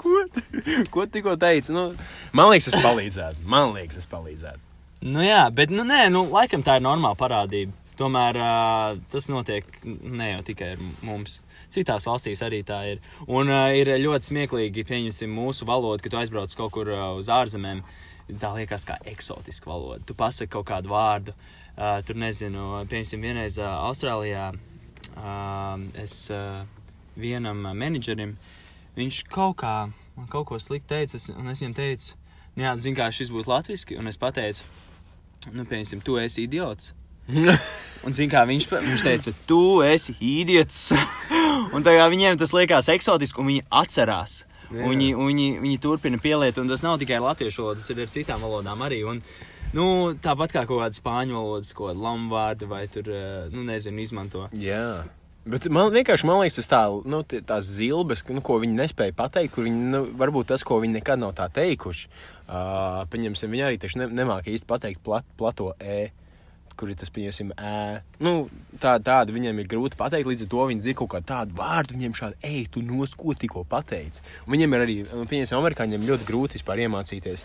ko, 0.00 0.22
ko 0.94 1.06
tikko 1.10 1.36
teici? 1.40 1.74
Nu, 1.74 1.90
man 2.36 2.52
liekas, 2.52 2.70
tas 2.70 2.86
palīdzētu. 2.86 3.44
Man 3.50 3.74
liekas, 3.76 4.00
tas 4.00 4.10
palīdzētu. 4.14 4.66
Nu, 5.10 5.22
jā, 5.24 5.46
bet 5.56 5.72
nu, 5.72 5.84
nē, 5.88 6.08
nu, 6.12 6.26
laikam 6.28 6.62
tā 6.64 6.76
ir 6.78 6.84
normāla 6.84 7.16
parādība. 7.18 7.72
Tomēr 8.00 8.38
uh, 8.40 8.98
tas 9.12 9.28
notiek 9.28 9.66
ne 9.84 10.30
jau 10.30 10.42
tikai 10.48 10.72
ar 10.74 10.84
mums. 11.04 11.40
Citās 11.72 12.06
valstīs 12.08 12.40
arī 12.46 12.62
tā 12.66 12.80
ir. 12.94 13.02
Un 13.28 13.52
uh, 13.52 13.68
ir 13.76 13.92
ļoti 14.00 14.30
smieklīgi, 14.30 14.86
pieņemsim, 14.88 15.32
mūsu 15.36 15.68
valodu, 15.68 16.00
kad 16.06 16.16
aizbrauc 16.22 16.54
kaut 16.56 16.72
kur 16.78 16.88
uh, 16.94 17.10
uz 17.20 17.28
ārzemēm. 17.32 17.84
Tā 18.40 18.54
liekas 18.54 18.86
kā 18.88 18.96
eksotiska 19.10 19.68
valoda. 19.68 20.00
Tu 20.06 20.16
pasaki 20.16 20.54
kaut 20.54 20.68
kādu 20.70 20.94
vārdu. 20.94 21.36
Uh, 21.76 22.00
tur 22.06 22.18
nezinu, 22.20 22.82
pieņemsim, 22.90 23.22
vienreiz 23.24 23.60
uh, 23.60 23.68
Austrālijā 23.86 24.50
uh, 24.52 25.80
es 26.00 26.14
uh, 26.34 26.64
vienam 27.20 27.62
menedžerim, 27.76 28.34
viņš 28.96 29.22
kaut 29.32 29.60
kā, 29.62 29.74
man 30.16 30.30
kaut 30.32 30.48
ko 30.50 30.58
sliktu 30.60 30.94
teica, 30.94 31.20
un 31.36 31.52
es 31.52 31.62
viņam 31.62 31.76
teicu, 31.78 32.16
nu 32.56 32.66
jā, 32.66 32.74
zini, 32.82 32.98
kā 32.98 33.10
šis 33.14 33.32
būtu 33.34 33.52
latviski, 33.52 33.98
un 34.00 34.10
es 34.10 34.20
pateicu, 34.20 34.66
nu, 35.52 35.64
piemēram, 35.64 36.04
tu 36.04 36.18
esi 36.20 36.46
idiots. 36.48 36.92
Un, 38.06 38.14
zini, 38.16 38.30
kā 38.32 38.46
viņš, 38.48 38.66
viņš 38.72 39.02
teica, 39.04 39.34
tu 39.48 39.80
esi 39.84 40.14
idiots. 40.24 40.88
un 41.74 41.84
tā 41.84 41.96
kā 41.98 42.06
viņiem 42.12 42.38
tas 42.40 42.54
liekas 42.56 42.88
eksotiski, 42.92 43.42
un 43.42 43.52
viņi 43.52 43.66
atcerās. 43.82 44.44
Un 44.70 44.92
Viņi, 44.92 45.08
viņi, 45.18 45.46
viņi 45.64 45.78
turpina 45.82 46.18
pielietot, 46.22 46.62
un 46.62 46.70
tas 46.70 46.84
nav 46.86 47.00
tikai 47.02 47.18
latviešu 47.18 47.64
valoda, 47.64 47.80
tas 47.82 47.90
ir 47.90 48.04
ar 48.04 48.12
citām 48.14 48.44
valodām 48.44 48.84
arī. 48.86 49.00
Un, 49.02 49.18
nu, 49.74 49.86
tāpat 50.22 50.54
kā 50.54 50.62
kaut 50.62 50.84
kāda 50.84 50.94
spāņu 50.94 51.34
valodas, 51.34 51.72
ko 51.74 51.90
lamvārda 51.90 52.68
vai 52.70 52.84
tur, 52.92 53.10
eh, 53.10 53.48
nu, 53.50 53.64
nezinu, 53.66 53.98
izmanto. 53.98 54.46
Jā. 54.54 55.02
Bet 55.50 55.66
man 55.72 55.90
vienkārši 55.90 56.28
man 56.28 56.38
liekas, 56.42 56.60
tas 56.60 56.70
tā, 56.70 56.80
nu, 57.08 57.22
tās 57.24 57.66
zilbes, 57.74 58.22
nu, 58.28 58.42
ko 58.44 58.60
viņi 58.62 58.76
nespēja 58.76 59.16
pateikt, 59.16 59.54
kur 59.56 59.66
viņi, 59.66 59.86
nu, 59.90 60.04
varbūt 60.20 60.52
tas, 60.52 60.62
ko 60.62 60.78
viņi 60.84 61.00
nekad 61.00 61.18
nav 61.18 61.32
tā 61.38 61.48
teikuši. 61.50 62.10
Uh, 62.50 63.02
pieņemsim, 63.10 63.50
viņi 63.50 63.64
arī 63.66 63.78
taču 63.80 64.02
ne, 64.02 64.08
nemāca 64.20 64.52
īsti 64.52 64.68
pateikt 64.68 65.02
plat, 65.06 65.26
plato 65.40 65.72
E. 65.80 66.10
Kur 66.80 66.88
ir 66.88 66.96
tas, 66.96 67.10
pieņemsim, 67.12 67.50
ē. 67.60 68.00
Nu, 68.24 68.46
tā, 68.80 68.94
tāda 69.04 69.34
viņiem 69.34 69.58
ir 69.60 69.68
grūti 69.68 69.98
pateikt. 70.00 70.30
Līdz 70.30 70.46
ar 70.46 70.50
to 70.54 70.62
viņi 70.70 70.84
dzird 70.86 70.98
kaut 71.02 71.10
kādu 71.12 71.28
tādu 71.28 71.58
vārdu, 71.58 71.98
viņiem 71.98 72.16
šādi, 72.16 72.38
ej, 72.48 72.62
tu 72.72 72.80
nos 72.86 73.12
ko 73.20 73.34
tikko 73.36 73.66
pateici. 73.68 74.24
Un 74.46 74.54
viņiem 74.56 74.76
ir 74.76 74.84
arī, 74.86 74.96
nu, 75.10 75.26
pieņemsim, 75.28 75.58
amerikāņiem 75.58 76.08
ļoti 76.08 76.28
grūti 76.30 76.56
vispār 76.56 76.80
iemācīties, 76.86 77.44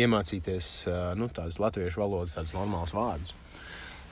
iemācīties 0.00 0.72
nu, 1.20 1.28
tādas 1.36 1.60
latviešu 1.60 2.00
valodas, 2.00 2.38
tādas 2.38 2.56
normālas 2.56 2.96
vārdus. 2.96 3.36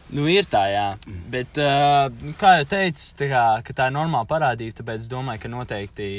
Nu, 0.08 0.24
ir 0.28 0.46
tā, 0.48 0.62
jā. 0.72 0.86
Bet, 1.32 1.58
uh, 1.60 2.08
kā 2.40 2.54
jau 2.60 2.68
teicu, 2.70 3.08
tā, 3.18 3.26
kā, 3.28 3.44
ka 3.64 3.74
tā 3.76 3.88
ir 3.90 3.96
normāla 3.96 4.28
parādība, 4.28 4.78
tāpēc 4.78 5.04
es 5.04 5.10
domāju, 5.12 5.42
ka 5.42 5.50
noteikti 5.52 6.10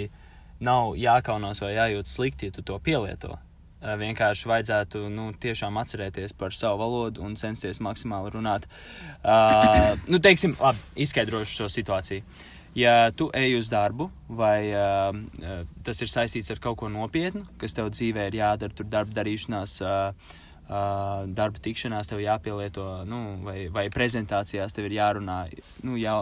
nav 0.65 0.93
jākaunās 0.99 1.63
vai 1.63 1.71
jājūt 1.73 2.11
slikti, 2.11 2.49
ja 2.49 2.55
tu 2.57 2.65
to 2.65 2.77
pielieto. 2.85 3.37
Uh, 3.79 3.93
vienkārši 3.95 4.49
vajadzētu 4.51 5.05
nu, 5.13 5.29
tiešām 5.39 5.77
atcerēties 5.79 6.33
par 6.35 6.51
savu 6.51 6.81
valodu 6.81 7.23
un 7.23 7.37
censties 7.39 7.79
maksimāli 7.79 8.33
runāt. 8.33 8.67
Uh, 9.23 9.95
nu, 10.11 10.19
teiksim, 10.19 10.57
labi, 10.59 10.83
izskaidrošu 11.07 11.61
šo 11.61 11.69
situāciju. 11.71 12.25
Ja 12.77 13.09
tu 13.15 13.29
ej 13.33 13.55
uz 13.57 13.69
darbu, 13.71 14.09
vai 14.27 14.69
uh, 14.75 15.15
uh, 15.15 15.63
tas 15.83 16.03
ir 16.03 16.11
saistīts 16.11 16.51
ar 16.53 16.59
kaut 16.61 16.77
ko 16.83 16.91
nopietnu, 16.91 17.45
kas 17.57 17.73
tev 17.73 17.89
dzīvē 17.95 18.27
ir 18.29 18.37
jādara, 18.41 18.75
tur 18.75 18.85
darba 18.85 19.15
darīšanās, 19.15 19.79
uh, 19.81 20.35
uh, 20.69 21.25
darba 21.25 21.63
tikšanās 21.63 22.11
tev 22.11 22.21
jāpielieto, 22.21 22.85
nu, 23.09 23.21
vai, 23.47 23.57
vai 23.73 23.87
prezentācijās 23.93 24.75
tev 24.75 24.89
ir 24.89 24.99
jārunā, 24.99 25.39
nu, 25.87 25.97
jā, 25.99 26.13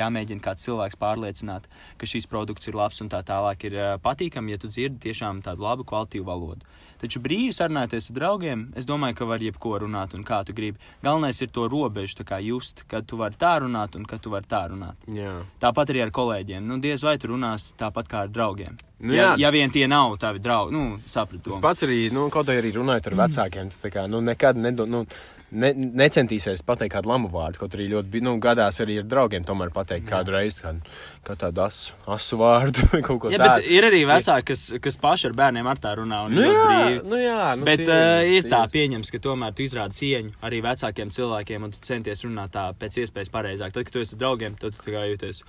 jāmēģina 0.00 0.44
kāds 0.44 0.64
cilvēks 0.68 0.98
pārliecināt, 1.00 1.68
ka 2.00 2.08
šis 2.08 2.30
produkts 2.30 2.70
ir 2.70 2.78
labs 2.80 3.02
un 3.04 3.12
tā 3.12 3.20
tālāk 3.26 3.68
ir 3.68 3.76
uh, 3.76 3.94
patīkami, 4.02 4.54
ja 4.54 4.62
tu 4.62 4.72
dzirdi 4.72 5.02
tiešām 5.10 5.44
tādu 5.44 5.68
labu 5.68 5.86
kvalitīvu 5.90 6.30
valodu. 6.30 6.78
Taču 7.00 7.22
brīvi 7.24 7.54
sarunāties 7.56 8.10
ar 8.10 8.18
draugiem, 8.18 8.66
es 8.76 8.88
domāju, 8.88 9.16
ka 9.20 9.28
var 9.30 9.40
jebko 9.40 9.78
runāt 9.84 10.14
un 10.16 10.24
kā 10.26 10.42
tu 10.44 10.52
gribi. 10.56 10.80
Galvenais 11.04 11.40
ir 11.40 11.48
to 11.48 11.66
robežu 11.70 12.26
just, 12.44 12.84
kad 12.88 13.06
tu 13.06 13.16
vari 13.16 13.34
tā 13.40 13.58
runāt 13.60 13.96
un 13.96 14.04
kad 14.04 14.20
tu 14.20 14.30
vari 14.30 14.46
tā 14.46 14.66
runāt. 14.68 14.96
Jā. 15.08 15.40
Tāpat 15.60 15.90
arī 15.90 16.02
ar 16.04 16.10
kolēģiem. 16.10 16.66
Nu, 16.66 16.78
diez 16.78 17.02
vai 17.02 17.16
tu 17.18 17.32
runās 17.32 17.72
tāpat 17.78 18.08
kā 18.08 18.24
ar 18.26 18.28
draugiem. 18.28 18.76
Nu, 19.00 19.14
ja, 19.14 19.32
jā. 19.32 19.46
ja 19.46 19.50
vien 19.50 19.70
tie 19.72 19.86
nav 19.88 20.18
tavi 20.20 20.42
draugi, 20.44 20.76
nu, 20.76 21.00
sapratu. 21.08 21.48
Tas 21.48 21.60
pats 21.62 21.86
arī, 21.86 22.10
nu, 22.12 22.28
kaut 22.28 22.50
arī 22.52 22.74
runājot 22.74 23.08
ar 23.08 23.16
vecākiem, 23.22 23.70
tu 23.72 23.80
tā 23.80 23.92
kā, 23.94 24.04
nu, 24.10 24.20
nekad 24.20 24.60
nedo, 24.60 24.84
nu, 24.84 25.06
ne, 25.52 25.70
necentīsies 25.74 26.62
pateikt 26.66 26.94
kādu 26.94 27.10
lamu 27.10 27.28
vārdu. 27.32 27.58
Kaut 27.62 27.74
arī 27.76 27.88
ļoti, 27.92 28.20
nu, 28.22 28.36
gadās 28.42 28.78
arī 28.84 28.98
ar 29.02 29.06
draugiem 29.10 29.42
tomēr 29.46 29.72
pateikt 29.74 30.06
Jā. 30.06 30.12
kādu 30.18 30.34
reizi, 30.36 30.62
kādu, 30.64 30.80
kā 31.26 31.36
tādu 31.40 31.62
asu, 31.64 31.94
asu 32.06 32.38
vārdu 32.40 32.84
vai 32.92 33.00
kaut 33.08 33.20
ko 33.24 33.32
Jā, 33.32 33.38
tādu. 33.42 33.60
bet 33.64 33.70
ir 33.78 33.88
arī 33.90 34.02
vecāki, 34.10 34.46
kas, 34.52 34.62
kas 34.84 34.96
paši 35.02 35.30
ar 35.30 35.36
bērniem 35.42 35.66
ar 35.72 35.82
tā 35.82 35.94
runā. 35.98 36.22
un 36.28 36.34
Nu 36.38 36.46
jā, 36.46 36.66
brīvi. 36.70 37.02
nu 37.10 37.16
jā, 37.24 37.48
nu, 37.58 37.64
Bet 37.70 37.84
tie- 37.84 37.98
uh, 37.98 38.30
ir 38.38 38.48
tā, 38.50 38.62
tie- 38.66 38.72
pieņems, 38.78 39.10
ka 39.10 39.18
tomēr 39.26 39.54
tu 39.58 39.62
izrādi 39.66 39.98
cieņu 40.00 40.32
arī 40.46 40.62
vecākiem 40.68 41.10
cilvēkiem, 41.18 41.64
un 41.64 41.70
tu 41.74 41.78
centies 41.82 42.24
runāt 42.28 42.50
tā 42.54 42.68
pēc 42.74 43.00
iespējas 43.04 43.30
pareizāk. 43.34 43.72
Tad, 43.72 43.84
kad 43.84 43.92
tu 43.92 44.00
esi 44.04 44.14
ar 44.16 44.24
draugiem, 44.24 44.54
tad 44.60 44.74
tu 44.76 44.82
tā 44.86 44.94
kā 44.96 45.04
jūties. 45.10 45.44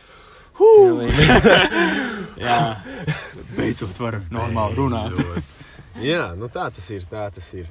Jā, 2.42 2.58
beidzot, 3.58 3.96
var 4.02 4.18
normāli 4.34 4.76
runāt. 4.78 5.16
Jā, 6.02 6.32
nu 6.40 6.50
tā 6.52 6.70
tas 6.76 6.88
ir, 6.94 7.06
tā 7.12 7.28
tas 7.36 7.48
ir. 7.58 7.70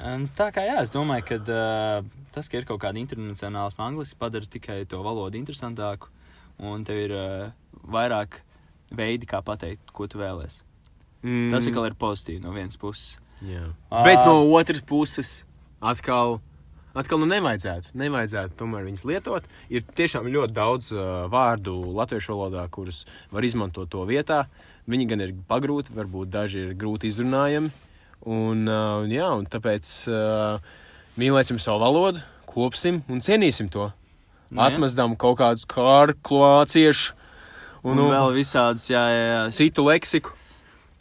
Um, 0.00 0.24
Tā 0.36 0.48
kā 0.54 0.64
jā, 0.64 0.78
es 0.80 0.92
domāju, 0.94 1.26
ka 1.28 1.36
uh, 1.44 2.04
tas, 2.32 2.48
ka 2.48 2.60
ir 2.60 2.66
kaut 2.68 2.80
kāda 2.80 3.00
internacionāla 3.02 3.72
angļuiski, 3.76 4.18
padara 4.20 4.48
tikai 4.48 4.78
to 4.88 5.02
valodu 5.04 5.36
interesantāku, 5.40 6.08
un 6.64 6.86
tev 6.88 7.00
ir 7.02 7.16
uh, 7.16 7.50
vairāk 7.92 8.40
veidi, 8.96 9.28
kā 9.28 9.42
pateikt, 9.44 9.92
ko 9.94 10.08
tu 10.10 10.20
vēlēsies. 10.22 10.62
Mm. 11.20 11.50
Tas 11.52 11.68
atkal 11.68 11.90
ir 11.90 11.98
pozitīvi 12.00 12.40
no 12.40 12.54
vienas 12.54 12.80
puses. 12.80 13.18
Ā. 13.44 14.04
Bet 14.06 14.22
no 14.24 14.40
otras 14.56 14.80
puses, 14.88 15.42
atkal, 15.84 16.38
atkal 16.96 17.20
nu 17.20 17.28
nevajadzētu, 17.28 17.92
nevajadzētu 18.00 18.56
tomēr 18.56 18.88
viņus 18.88 19.04
lietot. 19.08 19.46
Ir 19.72 19.84
tiešām 19.84 20.28
ļoti 20.32 20.56
daudz 20.56 20.90
uh, 20.96 21.04
vārdu 21.32 21.76
latviešu 21.98 22.34
valodā, 22.34 22.64
kurus 22.72 23.04
var 23.32 23.44
izmantot 23.44 23.92
to 23.92 24.04
vietā. 24.08 24.46
Viņi 24.90 25.06
gan 25.12 25.24
ir 25.26 25.36
pagrūti, 25.48 25.92
varbūt 25.96 26.32
daži 26.32 26.64
ir 26.64 26.74
grūti 26.78 27.12
izrunājami. 27.12 27.68
Un, 28.28 28.66
uh, 28.68 29.06
jā, 29.08 29.30
un 29.32 29.46
tāpēc 29.48 29.94
uh, 30.12 30.74
mīlēsim 31.20 31.60
savu 31.62 31.80
valodu, 31.84 32.20
kopsim 32.50 33.00
un 33.08 33.22
cienīsim 33.24 33.70
to. 33.72 33.88
Nu, 34.50 34.60
jā. 34.60 34.72
Atmestam 34.72 35.14
kaut 35.16 35.38
kādus 35.40 35.64
kārklāciešus 35.70 37.14
Un, 37.80 37.96
un 37.96 38.10
vēl 38.12 38.34
visādas, 38.36 38.84
jā, 38.90 39.00
jā, 39.08 39.20
jā 39.30 39.44
citu 39.56 39.86
leksiku. 39.86 40.34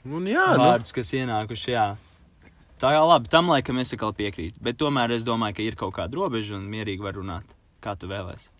Un, 0.07 0.27
jā, 0.31 0.45
nu, 0.55 0.63
vārdus, 0.63 0.93
kas 0.95 1.11
ienākuši, 1.17 1.73
jā. 1.73 1.87
Tā 2.79 2.93
kā 2.95 3.01
labi, 3.03 3.27
tam 3.31 3.51
laikam 3.51 3.81
es 3.81 3.91
atkal 3.91 4.13
piekrītu. 4.15 4.61
Bet 4.63 4.79
tomēr 4.79 5.11
es 5.11 5.25
domāju, 5.27 5.57
ka 5.57 5.65
ir 5.65 5.75
kaut 5.79 5.97
kāda 5.97 6.15
robeža 6.15 6.55
un 6.55 6.69
mierīgi 6.71 7.03
var 7.03 7.17
runāt, 7.19 7.51
kā 7.83 7.97
tu 7.99 8.07
vēlēsies. 8.07 8.53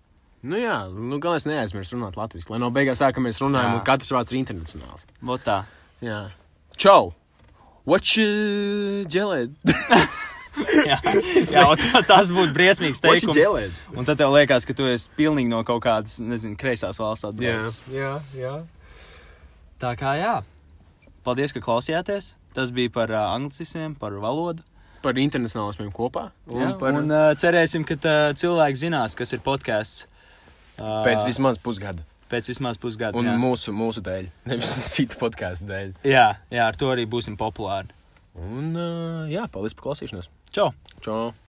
Nu 0.49 0.59
jā, 0.59 0.75
nu, 0.91 1.19
galvenais 1.19 1.47
neaizmirst 1.47 1.95
runāt 1.95 2.19
latviešu. 2.19 2.51
Lai 2.51 2.59
nav 2.63 2.73
beigās 2.75 2.99
tā, 2.99 3.09
ka 3.15 3.23
mēs 3.23 3.39
runājam, 3.43 3.73
Jā. 3.73 3.79
un 3.79 3.87
katrs 3.87 4.11
vārds 4.15 4.31
ir 4.31 4.39
internacionāls. 4.39 5.07
Vot 5.23 5.43
tā. 5.43 5.61
Jā. 6.03 6.19
Čau! 6.79 7.13
What 7.89 8.05
you 8.13 9.05
jelly? 9.09 9.49
jā, 10.89 10.97
jā 11.41 11.63
tā, 11.81 12.01
tas 12.05 12.27
būtu 12.29 12.53
briesmīgs 12.53 13.01
teikums. 13.01 13.39
Un 13.97 14.05
tad 14.05 14.19
tev 14.19 14.29
liekas, 14.35 14.67
ka 14.69 14.75
tu 14.77 14.85
esi 14.85 15.09
pilnīgi 15.17 15.49
no 15.49 15.63
kaut 15.65 15.81
kādas, 15.87 16.19
nezinu, 16.21 16.53
kreisās 16.59 17.01
valsts 17.01 17.25
atbildīgs. 17.31 17.79
jā, 17.89 18.11
jā. 18.37 18.59
Tā 19.81 19.95
kā 19.97 20.13
jā. 20.19 20.35
Paldies, 21.25 21.55
ka 21.55 21.63
klausījāties. 21.65 22.35
Tas 22.53 22.69
bija 22.75 22.93
par 22.93 23.09
uh, 23.09 23.31
anglicismiem, 23.33 23.97
par 23.97 24.13
valodu. 24.21 24.61
Par 25.01 25.17
internacionālismiem 25.17 25.89
kopā. 25.95 26.27
Un 26.45 26.61
Jā, 26.61 26.69
par... 26.77 26.93
un 26.99 27.09
uh, 27.09 27.31
cerēsim, 27.39 27.85
ka 27.87 27.97
uh, 27.97 28.21
cilvēki 28.37 28.83
zinās, 28.85 29.17
kas 29.17 29.33
ir 29.33 29.41
podkāsts. 29.45 30.05
Uh, 30.77 31.01
Pēc 31.07 31.25
vismaz 31.25 31.57
pusgada. 31.63 32.05
Pēc 32.31 32.51
vismaz 32.53 32.79
pusgada. 32.81 33.17
Un 33.19 33.29
jā. 33.29 33.35
mūsu, 33.41 33.73
mūsu 33.75 34.03
dēļ. 34.05 34.29
Nevis 34.51 34.73
citu 34.93 35.19
podkāstu 35.21 35.69
dēļ. 35.71 35.93
jā, 36.07 36.27
jā, 36.53 36.67
ar 36.67 36.79
to 36.79 36.91
arī 36.93 37.07
būsim 37.09 37.37
populāri. 37.39 37.95
Un, 38.39 38.71
uh, 38.77 39.23
jā, 39.31 39.49
paldies 39.51 39.75
par 39.75 39.89
klausīšanos. 39.89 40.31
Čau! 40.55 40.71
Čau! 41.03 41.31